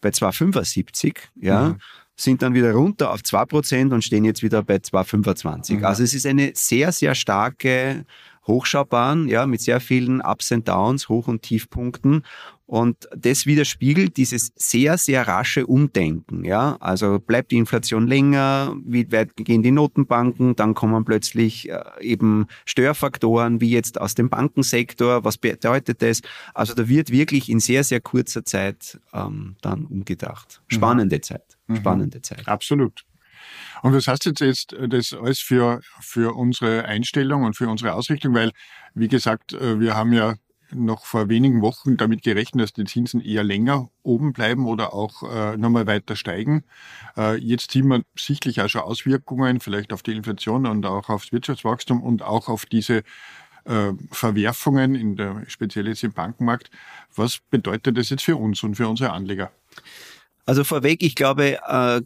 bei 0.01 0.09
2,75. 0.09 1.17
Ja. 1.35 1.69
Mhm. 1.69 1.77
Sind 2.15 2.41
dann 2.41 2.53
wieder 2.53 2.73
runter 2.73 3.11
auf 3.11 3.23
2 3.23 3.45
Prozent 3.45 3.93
und 3.93 4.03
stehen 4.03 4.25
jetzt 4.25 4.43
wieder 4.43 4.63
bei 4.63 4.75
2,25. 4.75 5.77
Mhm. 5.77 5.85
Also 5.85 6.03
es 6.03 6.13
ist 6.13 6.25
eine 6.25 6.51
sehr, 6.53 6.91
sehr 6.91 7.15
starke 7.15 8.05
Hochschaubahn, 8.47 9.27
ja, 9.27 9.45
mit 9.45 9.61
sehr 9.61 9.79
vielen 9.79 10.21
Ups 10.21 10.51
and 10.51 10.67
Downs, 10.67 11.07
Hoch- 11.07 11.27
und 11.27 11.43
Tiefpunkten. 11.43 12.23
Und 12.69 13.09
das 13.17 13.47
widerspiegelt 13.47 14.15
dieses 14.15 14.51
sehr, 14.55 14.99
sehr 14.99 15.27
rasche 15.27 15.65
Umdenken. 15.65 16.45
Ja? 16.45 16.77
Also 16.79 17.17
bleibt 17.17 17.49
die 17.49 17.57
Inflation 17.57 18.05
länger, 18.05 18.75
wie 18.85 19.11
weit 19.11 19.35
gehen 19.37 19.63
die 19.63 19.71
Notenbanken, 19.71 20.55
dann 20.55 20.75
kommen 20.75 21.03
plötzlich 21.03 21.67
äh, 21.67 21.81
eben 21.99 22.45
Störfaktoren 22.67 23.59
wie 23.59 23.71
jetzt 23.71 23.99
aus 23.99 24.13
dem 24.13 24.29
Bankensektor. 24.29 25.23
Was 25.23 25.39
bedeutet 25.39 26.03
das? 26.03 26.21
Also 26.53 26.75
da 26.75 26.87
wird 26.87 27.09
wirklich 27.09 27.49
in 27.49 27.59
sehr, 27.59 27.83
sehr 27.83 28.01
kurzer 28.01 28.45
Zeit 28.45 28.99
ähm, 29.13 29.55
dann 29.63 29.87
umgedacht. 29.87 30.61
Mhm. 30.69 30.75
Spannende 30.75 31.15
mhm. 31.15 31.23
Zeit. 31.23 31.57
Spannende 31.73 32.19
mhm. 32.19 32.23
Zeit. 32.23 32.47
Absolut. 32.47 33.03
Und 33.81 33.93
was 33.93 34.07
heißt 34.07 34.25
jetzt, 34.25 34.41
jetzt 34.41 34.73
äh, 34.73 34.87
das 34.87 35.11
alles 35.13 35.39
für, 35.39 35.81
für 36.01 36.35
unsere 36.35 36.85
Einstellung 36.85 37.45
und 37.45 37.57
für 37.57 37.67
unsere 37.67 37.93
Ausrichtung? 37.93 38.35
Weil, 38.35 38.51
wie 38.93 39.07
gesagt, 39.07 39.53
äh, 39.53 39.79
wir 39.79 39.95
haben 39.95 40.13
ja 40.13 40.35
noch 40.71 41.05
vor 41.05 41.29
wenigen 41.29 41.61
Wochen 41.61 41.97
damit 41.97 42.23
gerechnet, 42.23 42.63
dass 42.63 42.73
die 42.73 42.85
Zinsen 42.85 43.21
eher 43.21 43.43
länger 43.43 43.89
oben 44.03 44.33
bleiben 44.33 44.65
oder 44.67 44.93
auch 44.93 45.23
äh, 45.23 45.57
nochmal 45.57 45.87
weiter 45.87 46.15
steigen. 46.15 46.63
Äh, 47.17 47.37
jetzt 47.37 47.71
sieht 47.71 47.85
man 47.85 48.03
sichtlich 48.17 48.61
auch 48.61 48.69
schon 48.69 48.81
Auswirkungen, 48.81 49.59
vielleicht 49.59 49.93
auf 49.93 50.03
die 50.03 50.13
Inflation 50.13 50.65
und 50.65 50.85
auch 50.85 51.09
aufs 51.09 51.31
Wirtschaftswachstum 51.31 52.01
und 52.01 52.21
auch 52.21 52.49
auf 52.49 52.65
diese 52.65 53.03
äh, 53.65 53.93
Verwerfungen, 54.11 54.95
in 54.95 55.15
der, 55.15 55.43
speziell 55.47 55.87
jetzt 55.87 56.03
im 56.03 56.13
Bankenmarkt. 56.13 56.69
Was 57.15 57.39
bedeutet 57.49 57.97
das 57.97 58.09
jetzt 58.09 58.23
für 58.23 58.35
uns 58.35 58.63
und 58.63 58.75
für 58.75 58.87
unsere 58.87 59.11
Anleger? 59.11 59.51
Also 60.45 60.63
vorweg, 60.63 61.03
ich 61.03 61.15
glaube, 61.15 61.59
äh, 61.67 62.01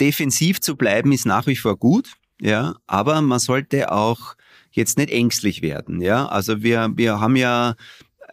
defensiv 0.00 0.60
zu 0.60 0.76
bleiben 0.76 1.12
ist 1.12 1.26
nach 1.26 1.46
wie 1.46 1.56
vor 1.56 1.76
gut, 1.76 2.14
ja, 2.40 2.74
aber 2.86 3.20
man 3.20 3.38
sollte 3.38 3.92
auch 3.92 4.34
jetzt 4.70 4.98
nicht 4.98 5.10
ängstlich 5.10 5.62
werden, 5.62 6.00
ja. 6.00 6.26
Also 6.26 6.62
wir, 6.62 6.90
wir 6.94 7.20
haben 7.20 7.36
ja 7.36 7.74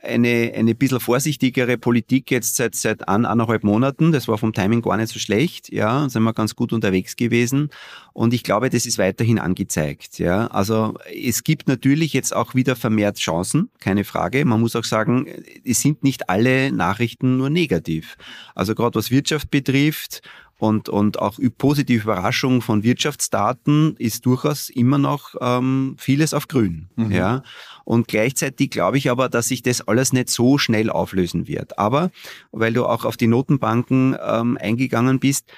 eine, 0.03 0.53
eine 0.55 0.75
bisschen 0.75 0.99
vorsichtigere 0.99 1.77
Politik 1.77 2.31
jetzt 2.31 2.55
seit, 2.55 2.75
seit 2.75 3.07
an, 3.07 3.25
anderthalb 3.25 3.63
Monaten. 3.63 4.11
Das 4.11 4.27
war 4.27 4.37
vom 4.37 4.53
Timing 4.53 4.81
gar 4.81 4.97
nicht 4.97 5.11
so 5.11 5.19
schlecht. 5.19 5.71
Ja, 5.71 6.09
sind 6.09 6.23
wir 6.23 6.33
ganz 6.33 6.55
gut 6.55 6.73
unterwegs 6.73 7.15
gewesen. 7.15 7.69
Und 8.13 8.33
ich 8.33 8.43
glaube, 8.43 8.69
das 8.69 8.85
ist 8.85 8.97
weiterhin 8.97 9.39
angezeigt. 9.39 10.19
Ja, 10.19 10.47
also 10.47 10.95
es 11.13 11.43
gibt 11.43 11.67
natürlich 11.67 12.13
jetzt 12.13 12.35
auch 12.35 12.55
wieder 12.55 12.75
vermehrt 12.75 13.17
Chancen, 13.17 13.69
keine 13.79 14.03
Frage. 14.03 14.45
Man 14.45 14.61
muss 14.61 14.75
auch 14.75 14.83
sagen, 14.83 15.27
es 15.65 15.81
sind 15.81 16.03
nicht 16.03 16.29
alle 16.29 16.71
Nachrichten 16.71 17.37
nur 17.37 17.49
negativ. 17.49 18.17
Also 18.55 18.75
gerade 18.75 18.95
was 18.95 19.11
Wirtschaft 19.11 19.51
betrifft 19.51 20.21
und, 20.59 20.89
und 20.89 21.19
auch 21.19 21.39
positive 21.57 22.03
Überraschung 22.03 22.61
von 22.61 22.83
Wirtschaftsdaten 22.83 23.95
ist 23.97 24.25
durchaus 24.25 24.69
immer 24.69 24.97
noch 24.97 25.35
ähm, 25.39 25.95
vieles 25.99 26.33
auf 26.33 26.47
grün. 26.47 26.89
Mhm. 26.95 27.11
Ja. 27.11 27.43
Und 27.85 28.07
gleichzeitig 28.07 28.71
glaube 28.71 28.97
ich 28.97 29.11
aber, 29.11 29.29
dass 29.29 29.47
sich 29.49 29.61
das 29.61 29.87
alles 29.87 30.13
nicht 30.13 30.29
so 30.29 30.57
schnell 30.57 30.89
auflösen 30.89 31.47
wird. 31.47 31.77
Aber 31.77 32.11
weil 32.51 32.73
du 32.73 32.85
auch 32.85 33.05
auf 33.05 33.17
die 33.17 33.27
Notenbanken 33.27 34.17
ähm, 34.21 34.57
eingegangen 34.59 35.19
bist, 35.19 35.51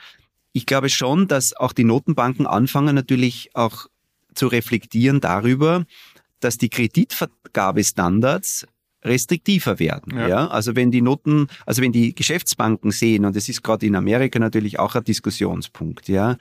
ich 0.52 0.66
glaube 0.66 0.90
schon, 0.90 1.28
dass 1.28 1.56
auch 1.56 1.74
die 1.74 1.84
Notenbanken 1.84 2.46
anfangen 2.46 2.96
natürlich 2.96 3.52
auch 3.54 3.88
zu 4.34 4.48
reflektieren 4.48 5.22
darüber, 5.22 5.86
dass 6.40 6.58
die 6.58 6.70
Kreditvergabestandards 6.70 8.66
restriktiver 9.04 9.80
werden. 9.80 10.18
Ja. 10.18 10.28
ja. 10.28 10.48
Also 10.48 10.76
wenn 10.76 10.92
die 10.92 11.02
Noten, 11.02 11.48
also 11.66 11.82
wenn 11.82 11.92
die 11.92 12.14
Geschäftsbanken 12.14 12.92
sehen, 12.92 13.26
und 13.26 13.36
das 13.36 13.50
ist 13.50 13.64
gerade 13.64 13.86
in 13.86 13.96
Amerika 13.96 14.40
natürlich 14.40 14.80
auch 14.80 14.96
ein 14.96 15.04
Diskussionspunkt, 15.04 16.08
ja, 16.08 16.38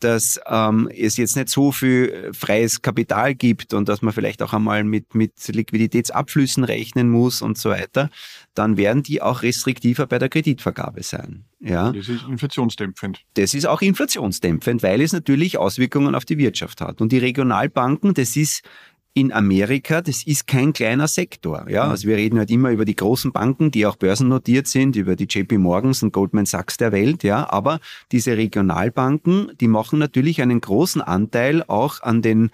dass 0.00 0.38
ähm, 0.46 0.90
es 0.94 1.16
jetzt 1.16 1.36
nicht 1.36 1.48
so 1.48 1.72
viel 1.72 2.30
freies 2.34 2.82
Kapital 2.82 3.34
gibt 3.34 3.72
und 3.72 3.88
dass 3.88 4.02
man 4.02 4.12
vielleicht 4.12 4.42
auch 4.42 4.52
einmal 4.52 4.84
mit, 4.84 5.14
mit 5.14 5.32
Liquiditätsabflüssen 5.48 6.64
rechnen 6.64 7.08
muss 7.08 7.40
und 7.40 7.56
so 7.56 7.70
weiter, 7.70 8.10
dann 8.54 8.76
werden 8.76 9.02
die 9.02 9.22
auch 9.22 9.42
restriktiver 9.42 10.06
bei 10.06 10.18
der 10.18 10.28
Kreditvergabe 10.28 11.02
sein. 11.02 11.44
Ja. 11.60 11.92
Das 11.92 12.08
ist 12.08 12.24
inflationsdämpfend. 12.28 13.22
Das 13.34 13.54
ist 13.54 13.66
auch 13.66 13.80
inflationsdämpfend, 13.80 14.82
weil 14.82 15.00
es 15.00 15.12
natürlich 15.12 15.56
Auswirkungen 15.56 16.14
auf 16.14 16.26
die 16.26 16.36
Wirtschaft 16.36 16.82
hat. 16.82 17.00
Und 17.00 17.10
die 17.12 17.18
Regionalbanken, 17.18 18.12
das 18.12 18.36
ist 18.36 18.62
in 19.16 19.32
Amerika, 19.32 20.02
das 20.02 20.26
ist 20.26 20.46
kein 20.46 20.74
kleiner 20.74 21.08
Sektor. 21.08 21.64
Ja, 21.70 21.86
mhm. 21.86 21.90
also 21.90 22.06
wir 22.06 22.16
reden 22.16 22.38
halt 22.38 22.50
immer 22.50 22.70
über 22.70 22.84
die 22.84 22.94
großen 22.94 23.32
Banken, 23.32 23.70
die 23.70 23.86
auch 23.86 23.96
börsennotiert 23.96 24.66
sind, 24.66 24.94
über 24.94 25.16
die 25.16 25.24
JP 25.24 25.56
Morgans 25.56 26.02
und 26.02 26.12
Goldman 26.12 26.44
Sachs 26.44 26.76
der 26.76 26.92
Welt. 26.92 27.22
Ja, 27.22 27.50
aber 27.50 27.80
diese 28.12 28.36
Regionalbanken, 28.36 29.52
die 29.58 29.68
machen 29.68 29.98
natürlich 29.98 30.42
einen 30.42 30.60
großen 30.60 31.00
Anteil 31.00 31.62
auch 31.66 32.02
an 32.02 32.20
den 32.20 32.50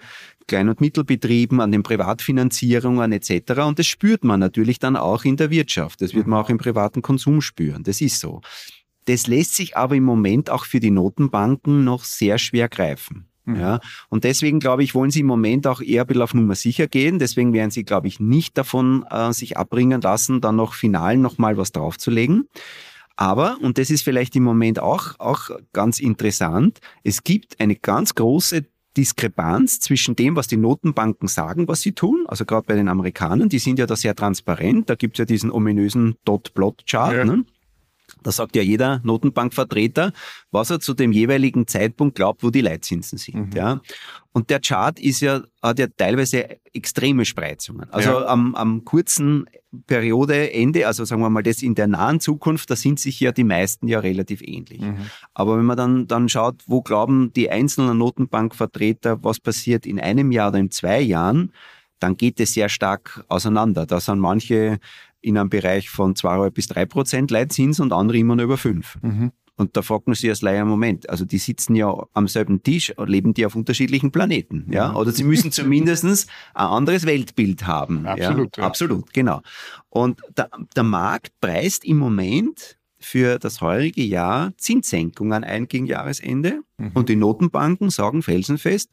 Klein- 0.47 0.69
und 0.69 0.79
Mittelbetrieben, 0.79 1.59
an 1.59 1.73
den 1.73 1.83
Privatfinanzierungen 1.83 3.11
etc. 3.11 3.59
Und 3.65 3.77
das 3.77 3.87
spürt 3.87 4.23
man 4.23 4.39
natürlich 4.39 4.79
dann 4.79 4.95
auch 4.95 5.25
in 5.25 5.35
der 5.35 5.49
Wirtschaft. 5.49 6.01
Das 6.01 6.13
wird 6.13 6.27
man 6.27 6.39
auch 6.39 6.49
im 6.49 6.57
privaten 6.57 7.01
Konsum 7.01 7.41
spüren. 7.41 7.83
Das 7.83 7.99
ist 7.99 8.21
so. 8.21 8.39
Das 9.03 9.27
lässt 9.27 9.55
sich 9.55 9.75
aber 9.75 9.95
im 9.95 10.05
Moment 10.05 10.49
auch 10.49 10.63
für 10.63 10.79
die 10.79 10.91
Notenbanken 10.91 11.83
noch 11.83 12.05
sehr 12.05 12.37
schwer 12.37 12.69
greifen. 12.69 13.27
Mhm. 13.45 13.55
Ja, 13.59 13.79
und 14.09 14.23
deswegen 14.23 14.59
glaube 14.59 14.83
ich, 14.83 14.95
wollen 14.95 15.11
sie 15.11 15.21
im 15.21 15.25
Moment 15.25 15.67
auch 15.67 15.81
eher 15.81 16.03
ein 16.03 16.07
bisschen 16.07 16.21
auf 16.21 16.33
Nummer 16.33 16.55
sicher 16.55 16.87
gehen. 16.87 17.19
Deswegen 17.19 17.53
werden 17.53 17.71
sie, 17.71 17.83
glaube 17.83 18.07
ich, 18.07 18.19
nicht 18.19 18.57
davon 18.57 19.05
äh, 19.09 19.33
sich 19.33 19.57
abbringen 19.57 20.01
lassen, 20.01 20.41
dann 20.41 20.55
noch 20.55 20.73
final 20.73 21.17
nochmal 21.17 21.57
was 21.57 21.71
draufzulegen. 21.71 22.47
Aber, 23.15 23.57
und 23.61 23.77
das 23.77 23.89
ist 23.89 24.03
vielleicht 24.03 24.35
im 24.35 24.43
Moment 24.43 24.79
auch, 24.79 25.19
auch 25.19 25.51
ganz 25.71 25.99
interessant, 25.99 26.79
es 27.03 27.23
gibt 27.23 27.59
eine 27.59 27.75
ganz 27.75 28.15
große 28.15 28.65
Diskrepanz 28.97 29.79
zwischen 29.79 30.15
dem, 30.15 30.35
was 30.35 30.47
die 30.47 30.57
Notenbanken 30.57 31.27
sagen, 31.27 31.67
was 31.67 31.81
sie 31.81 31.93
tun. 31.93 32.25
Also 32.27 32.45
gerade 32.45 32.65
bei 32.67 32.75
den 32.75 32.87
Amerikanern, 32.87 33.49
die 33.49 33.59
sind 33.59 33.79
ja 33.79 33.85
da 33.85 33.95
sehr 33.95 34.15
transparent. 34.15 34.89
Da 34.89 34.95
gibt's 34.95 35.19
ja 35.19 35.25
diesen 35.25 35.51
ominösen 35.51 36.15
Dot-Plot-Chart. 36.25 37.15
Ja. 37.15 37.25
Ne? 37.25 37.45
Da 38.23 38.31
sagt 38.31 38.55
ja 38.55 38.61
jeder 38.61 39.01
Notenbankvertreter, 39.03 40.13
was 40.51 40.69
er 40.69 40.79
zu 40.79 40.93
dem 40.93 41.11
jeweiligen 41.11 41.67
Zeitpunkt 41.67 42.15
glaubt, 42.15 42.43
wo 42.43 42.49
die 42.49 42.61
Leitzinsen 42.61 43.17
sind. 43.17 43.51
Mhm. 43.51 43.57
Ja. 43.57 43.81
Und 44.31 44.49
der 44.49 44.59
Chart 44.59 44.99
ist 44.99 45.21
ja, 45.21 45.41
hat 45.61 45.79
ja 45.79 45.87
teilweise 45.95 46.57
extreme 46.73 47.23
Spreizungen. 47.25 47.87
Also 47.91 48.09
ja. 48.09 48.25
am, 48.25 48.55
am 48.55 48.83
kurzen 48.83 49.45
Periodeende, 49.87 50.87
also 50.87 51.05
sagen 51.05 51.21
wir 51.21 51.29
mal 51.29 51.43
das 51.43 51.61
in 51.61 51.75
der 51.75 51.87
nahen 51.87 52.19
Zukunft, 52.19 52.69
da 52.69 52.75
sind 52.75 52.99
sich 52.99 53.19
ja 53.19 53.31
die 53.31 53.43
meisten 53.43 53.87
ja 53.87 53.99
relativ 53.99 54.41
ähnlich. 54.41 54.81
Mhm. 54.81 55.09
Aber 55.33 55.57
wenn 55.57 55.65
man 55.65 55.77
dann, 55.77 56.07
dann 56.07 56.29
schaut, 56.29 56.63
wo 56.65 56.81
glauben 56.81 57.31
die 57.33 57.49
einzelnen 57.49 57.97
Notenbankvertreter, 57.97 59.23
was 59.23 59.39
passiert 59.39 59.85
in 59.85 59.99
einem 59.99 60.31
Jahr 60.31 60.49
oder 60.49 60.59
in 60.59 60.71
zwei 60.71 61.01
Jahren, 61.01 61.51
dann 61.99 62.17
geht 62.17 62.39
es 62.39 62.53
sehr 62.53 62.69
stark 62.69 63.23
auseinander. 63.29 63.85
Da 63.85 63.99
sind 63.99 64.19
manche 64.19 64.79
in 65.23 65.37
einem 65.37 65.49
Bereich 65.49 65.89
von 65.89 66.13
2,5 66.13 66.49
bis 66.51 66.67
3 66.67 66.85
Prozent 66.85 67.31
Leitzins 67.31 67.79
und 67.79 67.93
andere 67.93 68.17
immer 68.17 68.35
nur 68.35 68.45
über 68.45 68.57
5. 68.57 68.99
Mhm. 69.01 69.31
Und 69.55 69.77
da 69.77 69.83
fragt 69.83 70.07
man 70.07 70.15
sich 70.15 70.29
als 70.29 70.41
Leier, 70.41 70.65
Moment, 70.65 71.09
also 71.09 71.25
die 71.25 71.37
sitzen 71.37 71.75
ja 71.75 71.95
am 72.13 72.27
selben 72.27 72.63
Tisch, 72.63 72.93
leben 73.05 73.35
die 73.35 73.45
auf 73.45 73.55
unterschiedlichen 73.55 74.11
Planeten, 74.11 74.65
ja? 74.71 74.89
Mhm. 74.89 74.95
Oder 74.95 75.11
sie 75.11 75.23
müssen 75.23 75.51
zumindest 75.51 76.03
ein 76.53 76.65
anderes 76.65 77.05
Weltbild 77.05 77.67
haben. 77.67 78.05
Absolut. 78.05 78.57
Ja? 78.57 78.63
ja. 78.63 78.67
Absolut, 78.67 79.13
genau. 79.13 79.41
Und 79.89 80.21
der, 80.35 80.49
der 80.75 80.83
Markt 80.83 81.39
preist 81.39 81.85
im 81.85 81.97
Moment 81.97 82.77
für 82.99 83.37
das 83.37 83.61
heurige 83.61 84.03
Jahr 84.03 84.53
Zinssenkungen 84.57 85.43
ein 85.43 85.67
gegen 85.67 85.85
Jahresende. 85.85 86.61
Mhm. 86.77 86.91
Und 86.95 87.09
die 87.09 87.15
Notenbanken 87.15 87.91
sagen 87.91 88.23
felsenfest, 88.23 88.89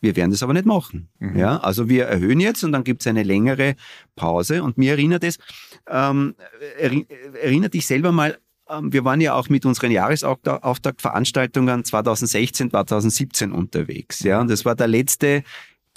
wir 0.00 0.16
werden 0.16 0.30
das 0.30 0.42
aber 0.42 0.52
nicht 0.52 0.66
machen. 0.66 1.08
Mhm. 1.18 1.36
Ja, 1.36 1.58
also 1.58 1.88
wir 1.88 2.06
erhöhen 2.06 2.40
jetzt 2.40 2.62
und 2.64 2.72
dann 2.72 2.84
gibt 2.84 3.02
es 3.02 3.06
eine 3.06 3.22
längere 3.22 3.74
Pause. 4.16 4.62
Und 4.62 4.78
mir 4.78 4.92
erinnert 4.92 5.24
es, 5.24 5.38
ähm, 5.88 6.34
erinnert 7.40 7.74
dich 7.74 7.86
selber 7.86 8.12
mal, 8.12 8.38
ähm, 8.68 8.92
wir 8.92 9.04
waren 9.04 9.20
ja 9.20 9.34
auch 9.34 9.48
mit 9.48 9.64
unseren 9.66 9.90
Jahresauftaktveranstaltungen 9.90 11.84
2016, 11.84 12.70
2017 12.70 13.52
unterwegs. 13.52 14.20
Ja, 14.20 14.40
und 14.40 14.48
das 14.50 14.64
war 14.64 14.74
der 14.74 14.88
letzte 14.88 15.42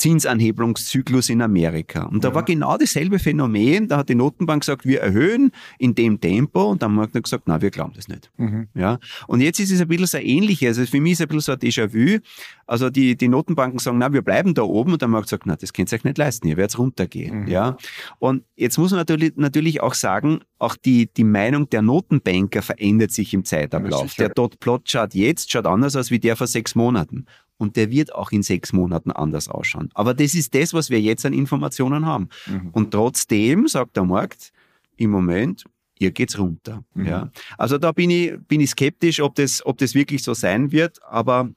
Zinsanhebungszyklus 0.01 1.29
in 1.29 1.43
Amerika. 1.43 2.05
Und 2.05 2.23
da 2.23 2.29
ja. 2.29 2.35
war 2.35 2.43
genau 2.43 2.75
dasselbe 2.75 3.19
Phänomen. 3.19 3.87
Da 3.87 3.97
hat 3.97 4.09
die 4.09 4.15
Notenbank 4.15 4.63
gesagt, 4.63 4.83
wir 4.83 4.99
erhöhen 4.99 5.51
in 5.77 5.93
dem 5.93 6.19
Tempo. 6.19 6.63
Und 6.63 6.81
dann 6.81 6.97
haben 6.97 7.13
wir 7.13 7.21
gesagt, 7.21 7.43
na, 7.45 7.61
wir 7.61 7.69
glauben 7.69 7.93
das 7.95 8.07
nicht. 8.07 8.31
Mhm. 8.37 8.67
Ja. 8.73 8.97
Und 9.27 9.41
jetzt 9.41 9.59
ist 9.59 9.71
es 9.71 9.79
ein 9.79 9.87
bisschen 9.87 10.07
so 10.07 10.17
ähnlich. 10.17 10.65
Also 10.65 10.85
für 10.87 10.99
mich 10.99 11.13
ist 11.13 11.19
es 11.19 11.25
ein 11.25 11.27
bisschen 11.27 11.41
so 11.41 11.51
ein 11.51 11.59
Déjà-vu. 11.59 12.19
Also 12.65 12.89
die, 12.89 13.15
die 13.15 13.27
Notenbanken 13.27 13.77
sagen, 13.77 13.99
na, 13.99 14.11
wir 14.11 14.23
bleiben 14.23 14.55
da 14.55 14.63
oben. 14.63 14.93
Und 14.93 15.03
dann 15.03 15.11
haben 15.11 15.19
wir 15.19 15.21
gesagt, 15.21 15.45
na, 15.45 15.55
das 15.55 15.71
könnt 15.71 15.91
ihr 15.91 15.97
euch 15.97 16.03
nicht 16.03 16.17
leisten. 16.17 16.47
Ihr 16.47 16.57
werdet 16.57 16.79
runtergehen. 16.79 17.41
Mhm. 17.41 17.47
Ja. 17.47 17.77
Und 18.17 18.43
jetzt 18.55 18.79
muss 18.79 18.89
man 18.89 19.01
natürlich, 19.01 19.33
natürlich 19.35 19.81
auch 19.81 19.93
sagen, 19.93 20.39
auch 20.57 20.75
die, 20.75 21.13
die 21.13 21.23
Meinung 21.23 21.69
der 21.69 21.83
Notenbanker 21.83 22.63
verändert 22.63 23.11
sich 23.11 23.35
im 23.35 23.45
Zeitablauf. 23.45 24.15
Der 24.15 24.29
Dot-Plot-Chart 24.29 25.13
jetzt 25.13 25.51
schaut 25.51 25.67
anders 25.67 25.95
aus 25.95 26.09
wie 26.09 26.19
der 26.19 26.35
vor 26.35 26.47
sechs 26.47 26.73
Monaten 26.73 27.27
und 27.61 27.75
der 27.75 27.91
wird 27.91 28.15
auch 28.15 28.31
in 28.31 28.41
sechs 28.41 28.73
Monaten 28.73 29.11
anders 29.11 29.47
ausschauen. 29.47 29.89
Aber 29.93 30.15
das 30.15 30.33
ist 30.33 30.55
das, 30.55 30.73
was 30.73 30.89
wir 30.89 30.99
jetzt 30.99 31.27
an 31.27 31.33
Informationen 31.33 32.07
haben. 32.07 32.29
Mhm. 32.47 32.69
Und 32.71 32.89
trotzdem 32.89 33.67
sagt 33.67 33.95
der 33.97 34.03
Markt 34.03 34.51
im 34.97 35.11
Moment, 35.11 35.65
ihr 35.99 36.09
geht's 36.09 36.39
runter. 36.39 36.83
Mhm. 36.95 37.05
Ja. 37.05 37.31
Also 37.59 37.77
da 37.77 37.91
bin 37.91 38.09
ich, 38.09 38.33
bin 38.47 38.61
ich 38.61 38.71
skeptisch, 38.71 39.19
ob 39.19 39.35
das, 39.35 39.63
ob 39.63 39.77
das 39.77 39.93
wirklich 39.93 40.23
so 40.23 40.33
sein 40.33 40.71
wird. 40.71 41.03
Aber 41.03 41.51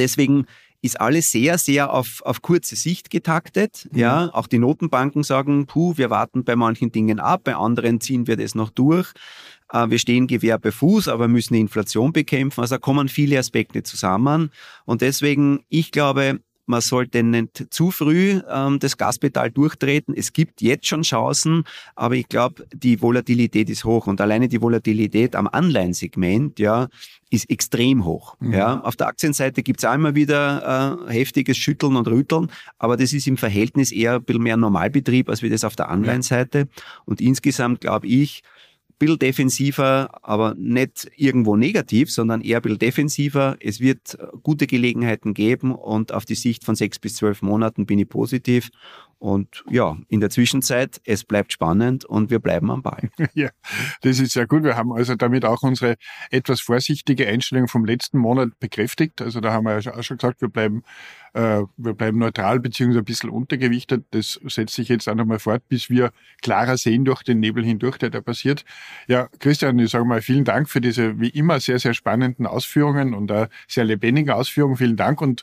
deswegen 0.00 0.46
ist 0.82 1.00
alles 1.00 1.30
sehr, 1.30 1.58
sehr 1.58 1.92
auf, 1.92 2.22
auf 2.24 2.42
kurze 2.42 2.76
Sicht 2.76 3.10
getaktet. 3.10 3.88
Mhm. 3.92 3.98
Ja, 3.98 4.30
auch 4.32 4.46
die 4.46 4.58
Notenbanken 4.58 5.22
sagen, 5.22 5.66
puh, 5.66 5.96
wir 5.96 6.10
warten 6.10 6.44
bei 6.44 6.56
manchen 6.56 6.92
Dingen 6.92 7.20
ab, 7.20 7.42
bei 7.44 7.56
anderen 7.56 8.00
ziehen 8.00 8.26
wir 8.26 8.36
das 8.36 8.54
noch 8.54 8.70
durch. 8.70 9.12
Äh, 9.72 9.90
wir 9.90 9.98
stehen 9.98 10.26
Gewehr 10.26 10.58
bei 10.58 10.72
Fuß, 10.72 11.08
aber 11.08 11.28
müssen 11.28 11.54
die 11.54 11.60
Inflation 11.60 12.12
bekämpfen. 12.12 12.60
Also 12.60 12.76
da 12.76 12.78
kommen 12.78 13.08
viele 13.08 13.38
Aspekte 13.38 13.82
zusammen. 13.82 14.50
Und 14.84 15.02
deswegen, 15.02 15.64
ich 15.68 15.92
glaube, 15.92 16.40
man 16.70 16.80
sollte 16.80 17.22
nicht 17.22 17.66
zu 17.70 17.90
früh 17.90 18.40
ähm, 18.48 18.78
das 18.78 18.96
Gaspedal 18.96 19.50
durchtreten. 19.50 20.14
Es 20.16 20.32
gibt 20.32 20.62
jetzt 20.62 20.86
schon 20.86 21.02
Chancen, 21.02 21.64
aber 21.94 22.14
ich 22.14 22.28
glaube, 22.28 22.66
die 22.72 23.02
Volatilität 23.02 23.68
ist 23.68 23.84
hoch 23.84 24.06
und 24.06 24.20
alleine 24.20 24.48
die 24.48 24.62
Volatilität 24.62 25.36
am 25.36 25.48
Anleihensegment, 25.48 26.58
ja, 26.58 26.88
ist 27.30 27.50
extrem 27.50 28.04
hoch. 28.04 28.36
Mhm. 28.40 28.52
Ja, 28.52 28.80
auf 28.80 28.96
der 28.96 29.08
Aktienseite 29.08 29.62
gibt 29.62 29.80
es 29.80 29.84
auch 29.84 29.94
immer 29.94 30.14
wieder 30.14 31.06
äh, 31.08 31.12
heftiges 31.12 31.58
Schütteln 31.58 31.96
und 31.96 32.08
Rütteln, 32.08 32.50
aber 32.78 32.96
das 32.96 33.12
ist 33.12 33.26
im 33.26 33.36
Verhältnis 33.36 33.92
eher 33.92 34.14
ein 34.14 34.22
bisschen 34.22 34.42
mehr 34.42 34.56
Normalbetrieb, 34.56 35.28
als 35.28 35.42
wie 35.42 35.50
das 35.50 35.64
auf 35.64 35.76
der 35.76 35.90
Anleihenseite. 35.90 36.68
Und 37.04 37.20
insgesamt 37.20 37.80
glaube 37.82 38.06
ich, 38.06 38.42
bisschen 39.00 39.18
defensiver, 39.18 40.10
aber 40.22 40.54
nicht 40.56 41.10
irgendwo 41.16 41.56
negativ, 41.56 42.12
sondern 42.12 42.40
eher 42.42 42.58
ein 42.58 42.62
bisschen 42.62 42.78
defensiver. 42.78 43.56
Es 43.58 43.80
wird 43.80 44.16
gute 44.44 44.68
Gelegenheiten 44.68 45.34
geben 45.34 45.74
und 45.74 46.12
auf 46.12 46.24
die 46.24 46.36
Sicht 46.36 46.64
von 46.64 46.76
sechs 46.76 47.00
bis 47.00 47.16
zwölf 47.16 47.42
Monaten 47.42 47.86
bin 47.86 47.98
ich 47.98 48.08
positiv. 48.08 48.70
Und 49.20 49.64
ja, 49.68 49.98
in 50.08 50.20
der 50.20 50.30
Zwischenzeit, 50.30 50.98
es 51.04 51.24
bleibt 51.24 51.52
spannend 51.52 52.06
und 52.06 52.30
wir 52.30 52.38
bleiben 52.38 52.70
am 52.70 52.82
Ball. 52.82 53.10
Ja, 53.34 53.50
das 54.00 54.18
ist 54.18 54.32
sehr 54.32 54.46
gut. 54.46 54.64
Wir 54.64 54.76
haben 54.76 54.92
also 54.92 55.14
damit 55.14 55.44
auch 55.44 55.62
unsere 55.62 55.96
etwas 56.30 56.62
vorsichtige 56.62 57.28
Einstellung 57.28 57.68
vom 57.68 57.84
letzten 57.84 58.16
Monat 58.16 58.58
bekräftigt. 58.58 59.20
Also 59.20 59.40
da 59.40 59.52
haben 59.52 59.64
wir 59.66 59.78
ja 59.78 59.94
auch 59.94 60.02
schon 60.02 60.16
gesagt, 60.16 60.40
wir 60.40 60.48
bleiben, 60.48 60.82
äh, 61.34 61.62
wir 61.76 61.92
bleiben 61.92 62.18
neutral 62.18 62.60
beziehungsweise 62.60 63.00
ein 63.00 63.04
bisschen 63.04 63.28
untergewichtet. 63.28 64.06
Das 64.12 64.40
setzt 64.48 64.74
sich 64.74 64.88
jetzt 64.88 65.06
auch 65.06 65.14
nochmal 65.14 65.38
fort, 65.38 65.68
bis 65.68 65.90
wir 65.90 66.12
klarer 66.40 66.78
sehen 66.78 67.04
durch 67.04 67.22
den 67.22 67.40
Nebel 67.40 67.62
hindurch, 67.62 67.98
der 67.98 68.08
da 68.08 68.22
passiert. 68.22 68.64
Ja, 69.06 69.28
Christian, 69.38 69.78
ich 69.78 69.90
sage 69.90 70.06
mal 70.06 70.22
vielen 70.22 70.44
Dank 70.44 70.70
für 70.70 70.80
diese 70.80 71.20
wie 71.20 71.28
immer 71.28 71.60
sehr, 71.60 71.78
sehr 71.78 71.92
spannenden 71.92 72.46
Ausführungen 72.46 73.12
und 73.12 73.30
äh, 73.30 73.48
sehr 73.68 73.84
lebendigen 73.84 74.30
Ausführungen. 74.30 74.76
Vielen 74.76 74.96
Dank 74.96 75.20
und 75.20 75.42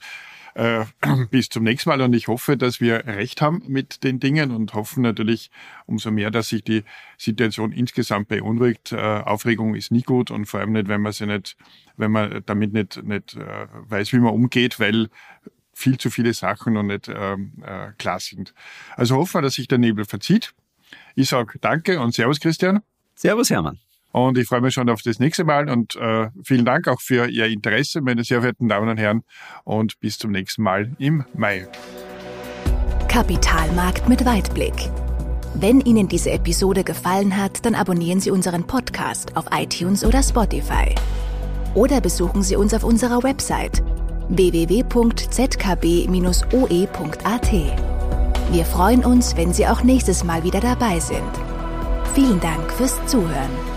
äh, 0.57 0.85
bis 1.29 1.49
zum 1.49 1.63
nächsten 1.63 1.89
Mal 1.89 2.01
und 2.01 2.13
ich 2.13 2.27
hoffe, 2.27 2.57
dass 2.57 2.81
wir 2.81 3.05
recht 3.05 3.41
haben 3.41 3.61
mit 3.67 4.03
den 4.03 4.19
Dingen 4.19 4.51
und 4.51 4.73
hoffen 4.73 5.03
natürlich 5.03 5.51
umso 5.85 6.11
mehr, 6.11 6.31
dass 6.31 6.49
sich 6.49 6.63
die 6.63 6.83
Situation 7.17 7.71
insgesamt 7.71 8.27
beunruhigt. 8.27 8.91
Äh, 8.91 8.97
Aufregung 8.97 9.75
ist 9.75 9.91
nie 9.91 10.01
gut 10.01 10.31
und 10.31 10.45
vor 10.45 10.59
allem 10.59 10.73
nicht, 10.73 10.87
wenn 10.87 11.01
man 11.01 11.13
sie 11.13 11.27
nicht, 11.27 11.55
wenn 11.95 12.11
man 12.11 12.41
damit 12.45 12.73
nicht, 12.73 13.03
nicht 13.03 13.35
äh, 13.35 13.67
weiß, 13.71 14.11
wie 14.13 14.19
man 14.19 14.33
umgeht, 14.33 14.79
weil 14.79 15.09
viel 15.73 15.99
zu 15.99 16.09
viele 16.09 16.33
Sachen 16.33 16.73
noch 16.73 16.83
nicht 16.83 17.07
ähm, 17.07 17.53
äh, 17.63 17.91
klar 17.99 18.19
sind. 18.19 18.53
Also 18.95 19.15
hoffen 19.15 19.35
wir, 19.35 19.41
dass 19.43 19.53
sich 19.53 19.67
der 19.67 19.77
Nebel 19.77 20.05
verzieht. 20.05 20.53
Ich 21.15 21.29
sage 21.29 21.59
danke 21.59 21.99
und 21.99 22.15
Servus 22.15 22.39
Christian. 22.39 22.81
Servus 23.13 23.51
Hermann. 23.51 23.79
Und 24.25 24.37
ich 24.37 24.47
freue 24.47 24.61
mich 24.61 24.73
schon 24.73 24.89
auf 24.89 25.03
das 25.03 25.19
nächste 25.19 25.43
Mal 25.43 25.69
und 25.69 25.95
äh, 25.95 26.29
vielen 26.43 26.65
Dank 26.65 26.87
auch 26.87 27.01
für 27.01 27.27
Ihr 27.29 27.45
Interesse, 27.45 28.01
meine 28.01 28.23
sehr 28.23 28.39
verehrten 28.39 28.67
Damen 28.67 28.89
und 28.89 28.97
Herren. 28.97 29.23
Und 29.63 29.99
bis 29.99 30.17
zum 30.17 30.31
nächsten 30.31 30.63
Mal 30.63 30.91
im 30.97 31.23
Mai. 31.35 31.67
Kapitalmarkt 33.07 34.09
mit 34.09 34.25
Weitblick. 34.25 34.73
Wenn 35.53 35.81
Ihnen 35.81 36.07
diese 36.07 36.31
Episode 36.31 36.83
gefallen 36.83 37.37
hat, 37.37 37.63
dann 37.65 37.75
abonnieren 37.75 38.19
Sie 38.19 38.31
unseren 38.31 38.65
Podcast 38.65 39.37
auf 39.37 39.45
iTunes 39.51 40.03
oder 40.03 40.23
Spotify. 40.23 40.95
Oder 41.73 42.01
besuchen 42.01 42.41
Sie 42.41 42.55
uns 42.55 42.73
auf 42.73 42.83
unserer 42.83 43.21
Website 43.23 43.83
www.zkb-oe.at. 44.29 44.97
Wir 48.51 48.65
freuen 48.65 49.05
uns, 49.05 49.37
wenn 49.37 49.53
Sie 49.53 49.67
auch 49.67 49.83
nächstes 49.83 50.23
Mal 50.23 50.43
wieder 50.43 50.59
dabei 50.59 50.99
sind. 50.99 51.21
Vielen 52.15 52.39
Dank 52.39 52.71
fürs 52.71 53.05
Zuhören. 53.05 53.76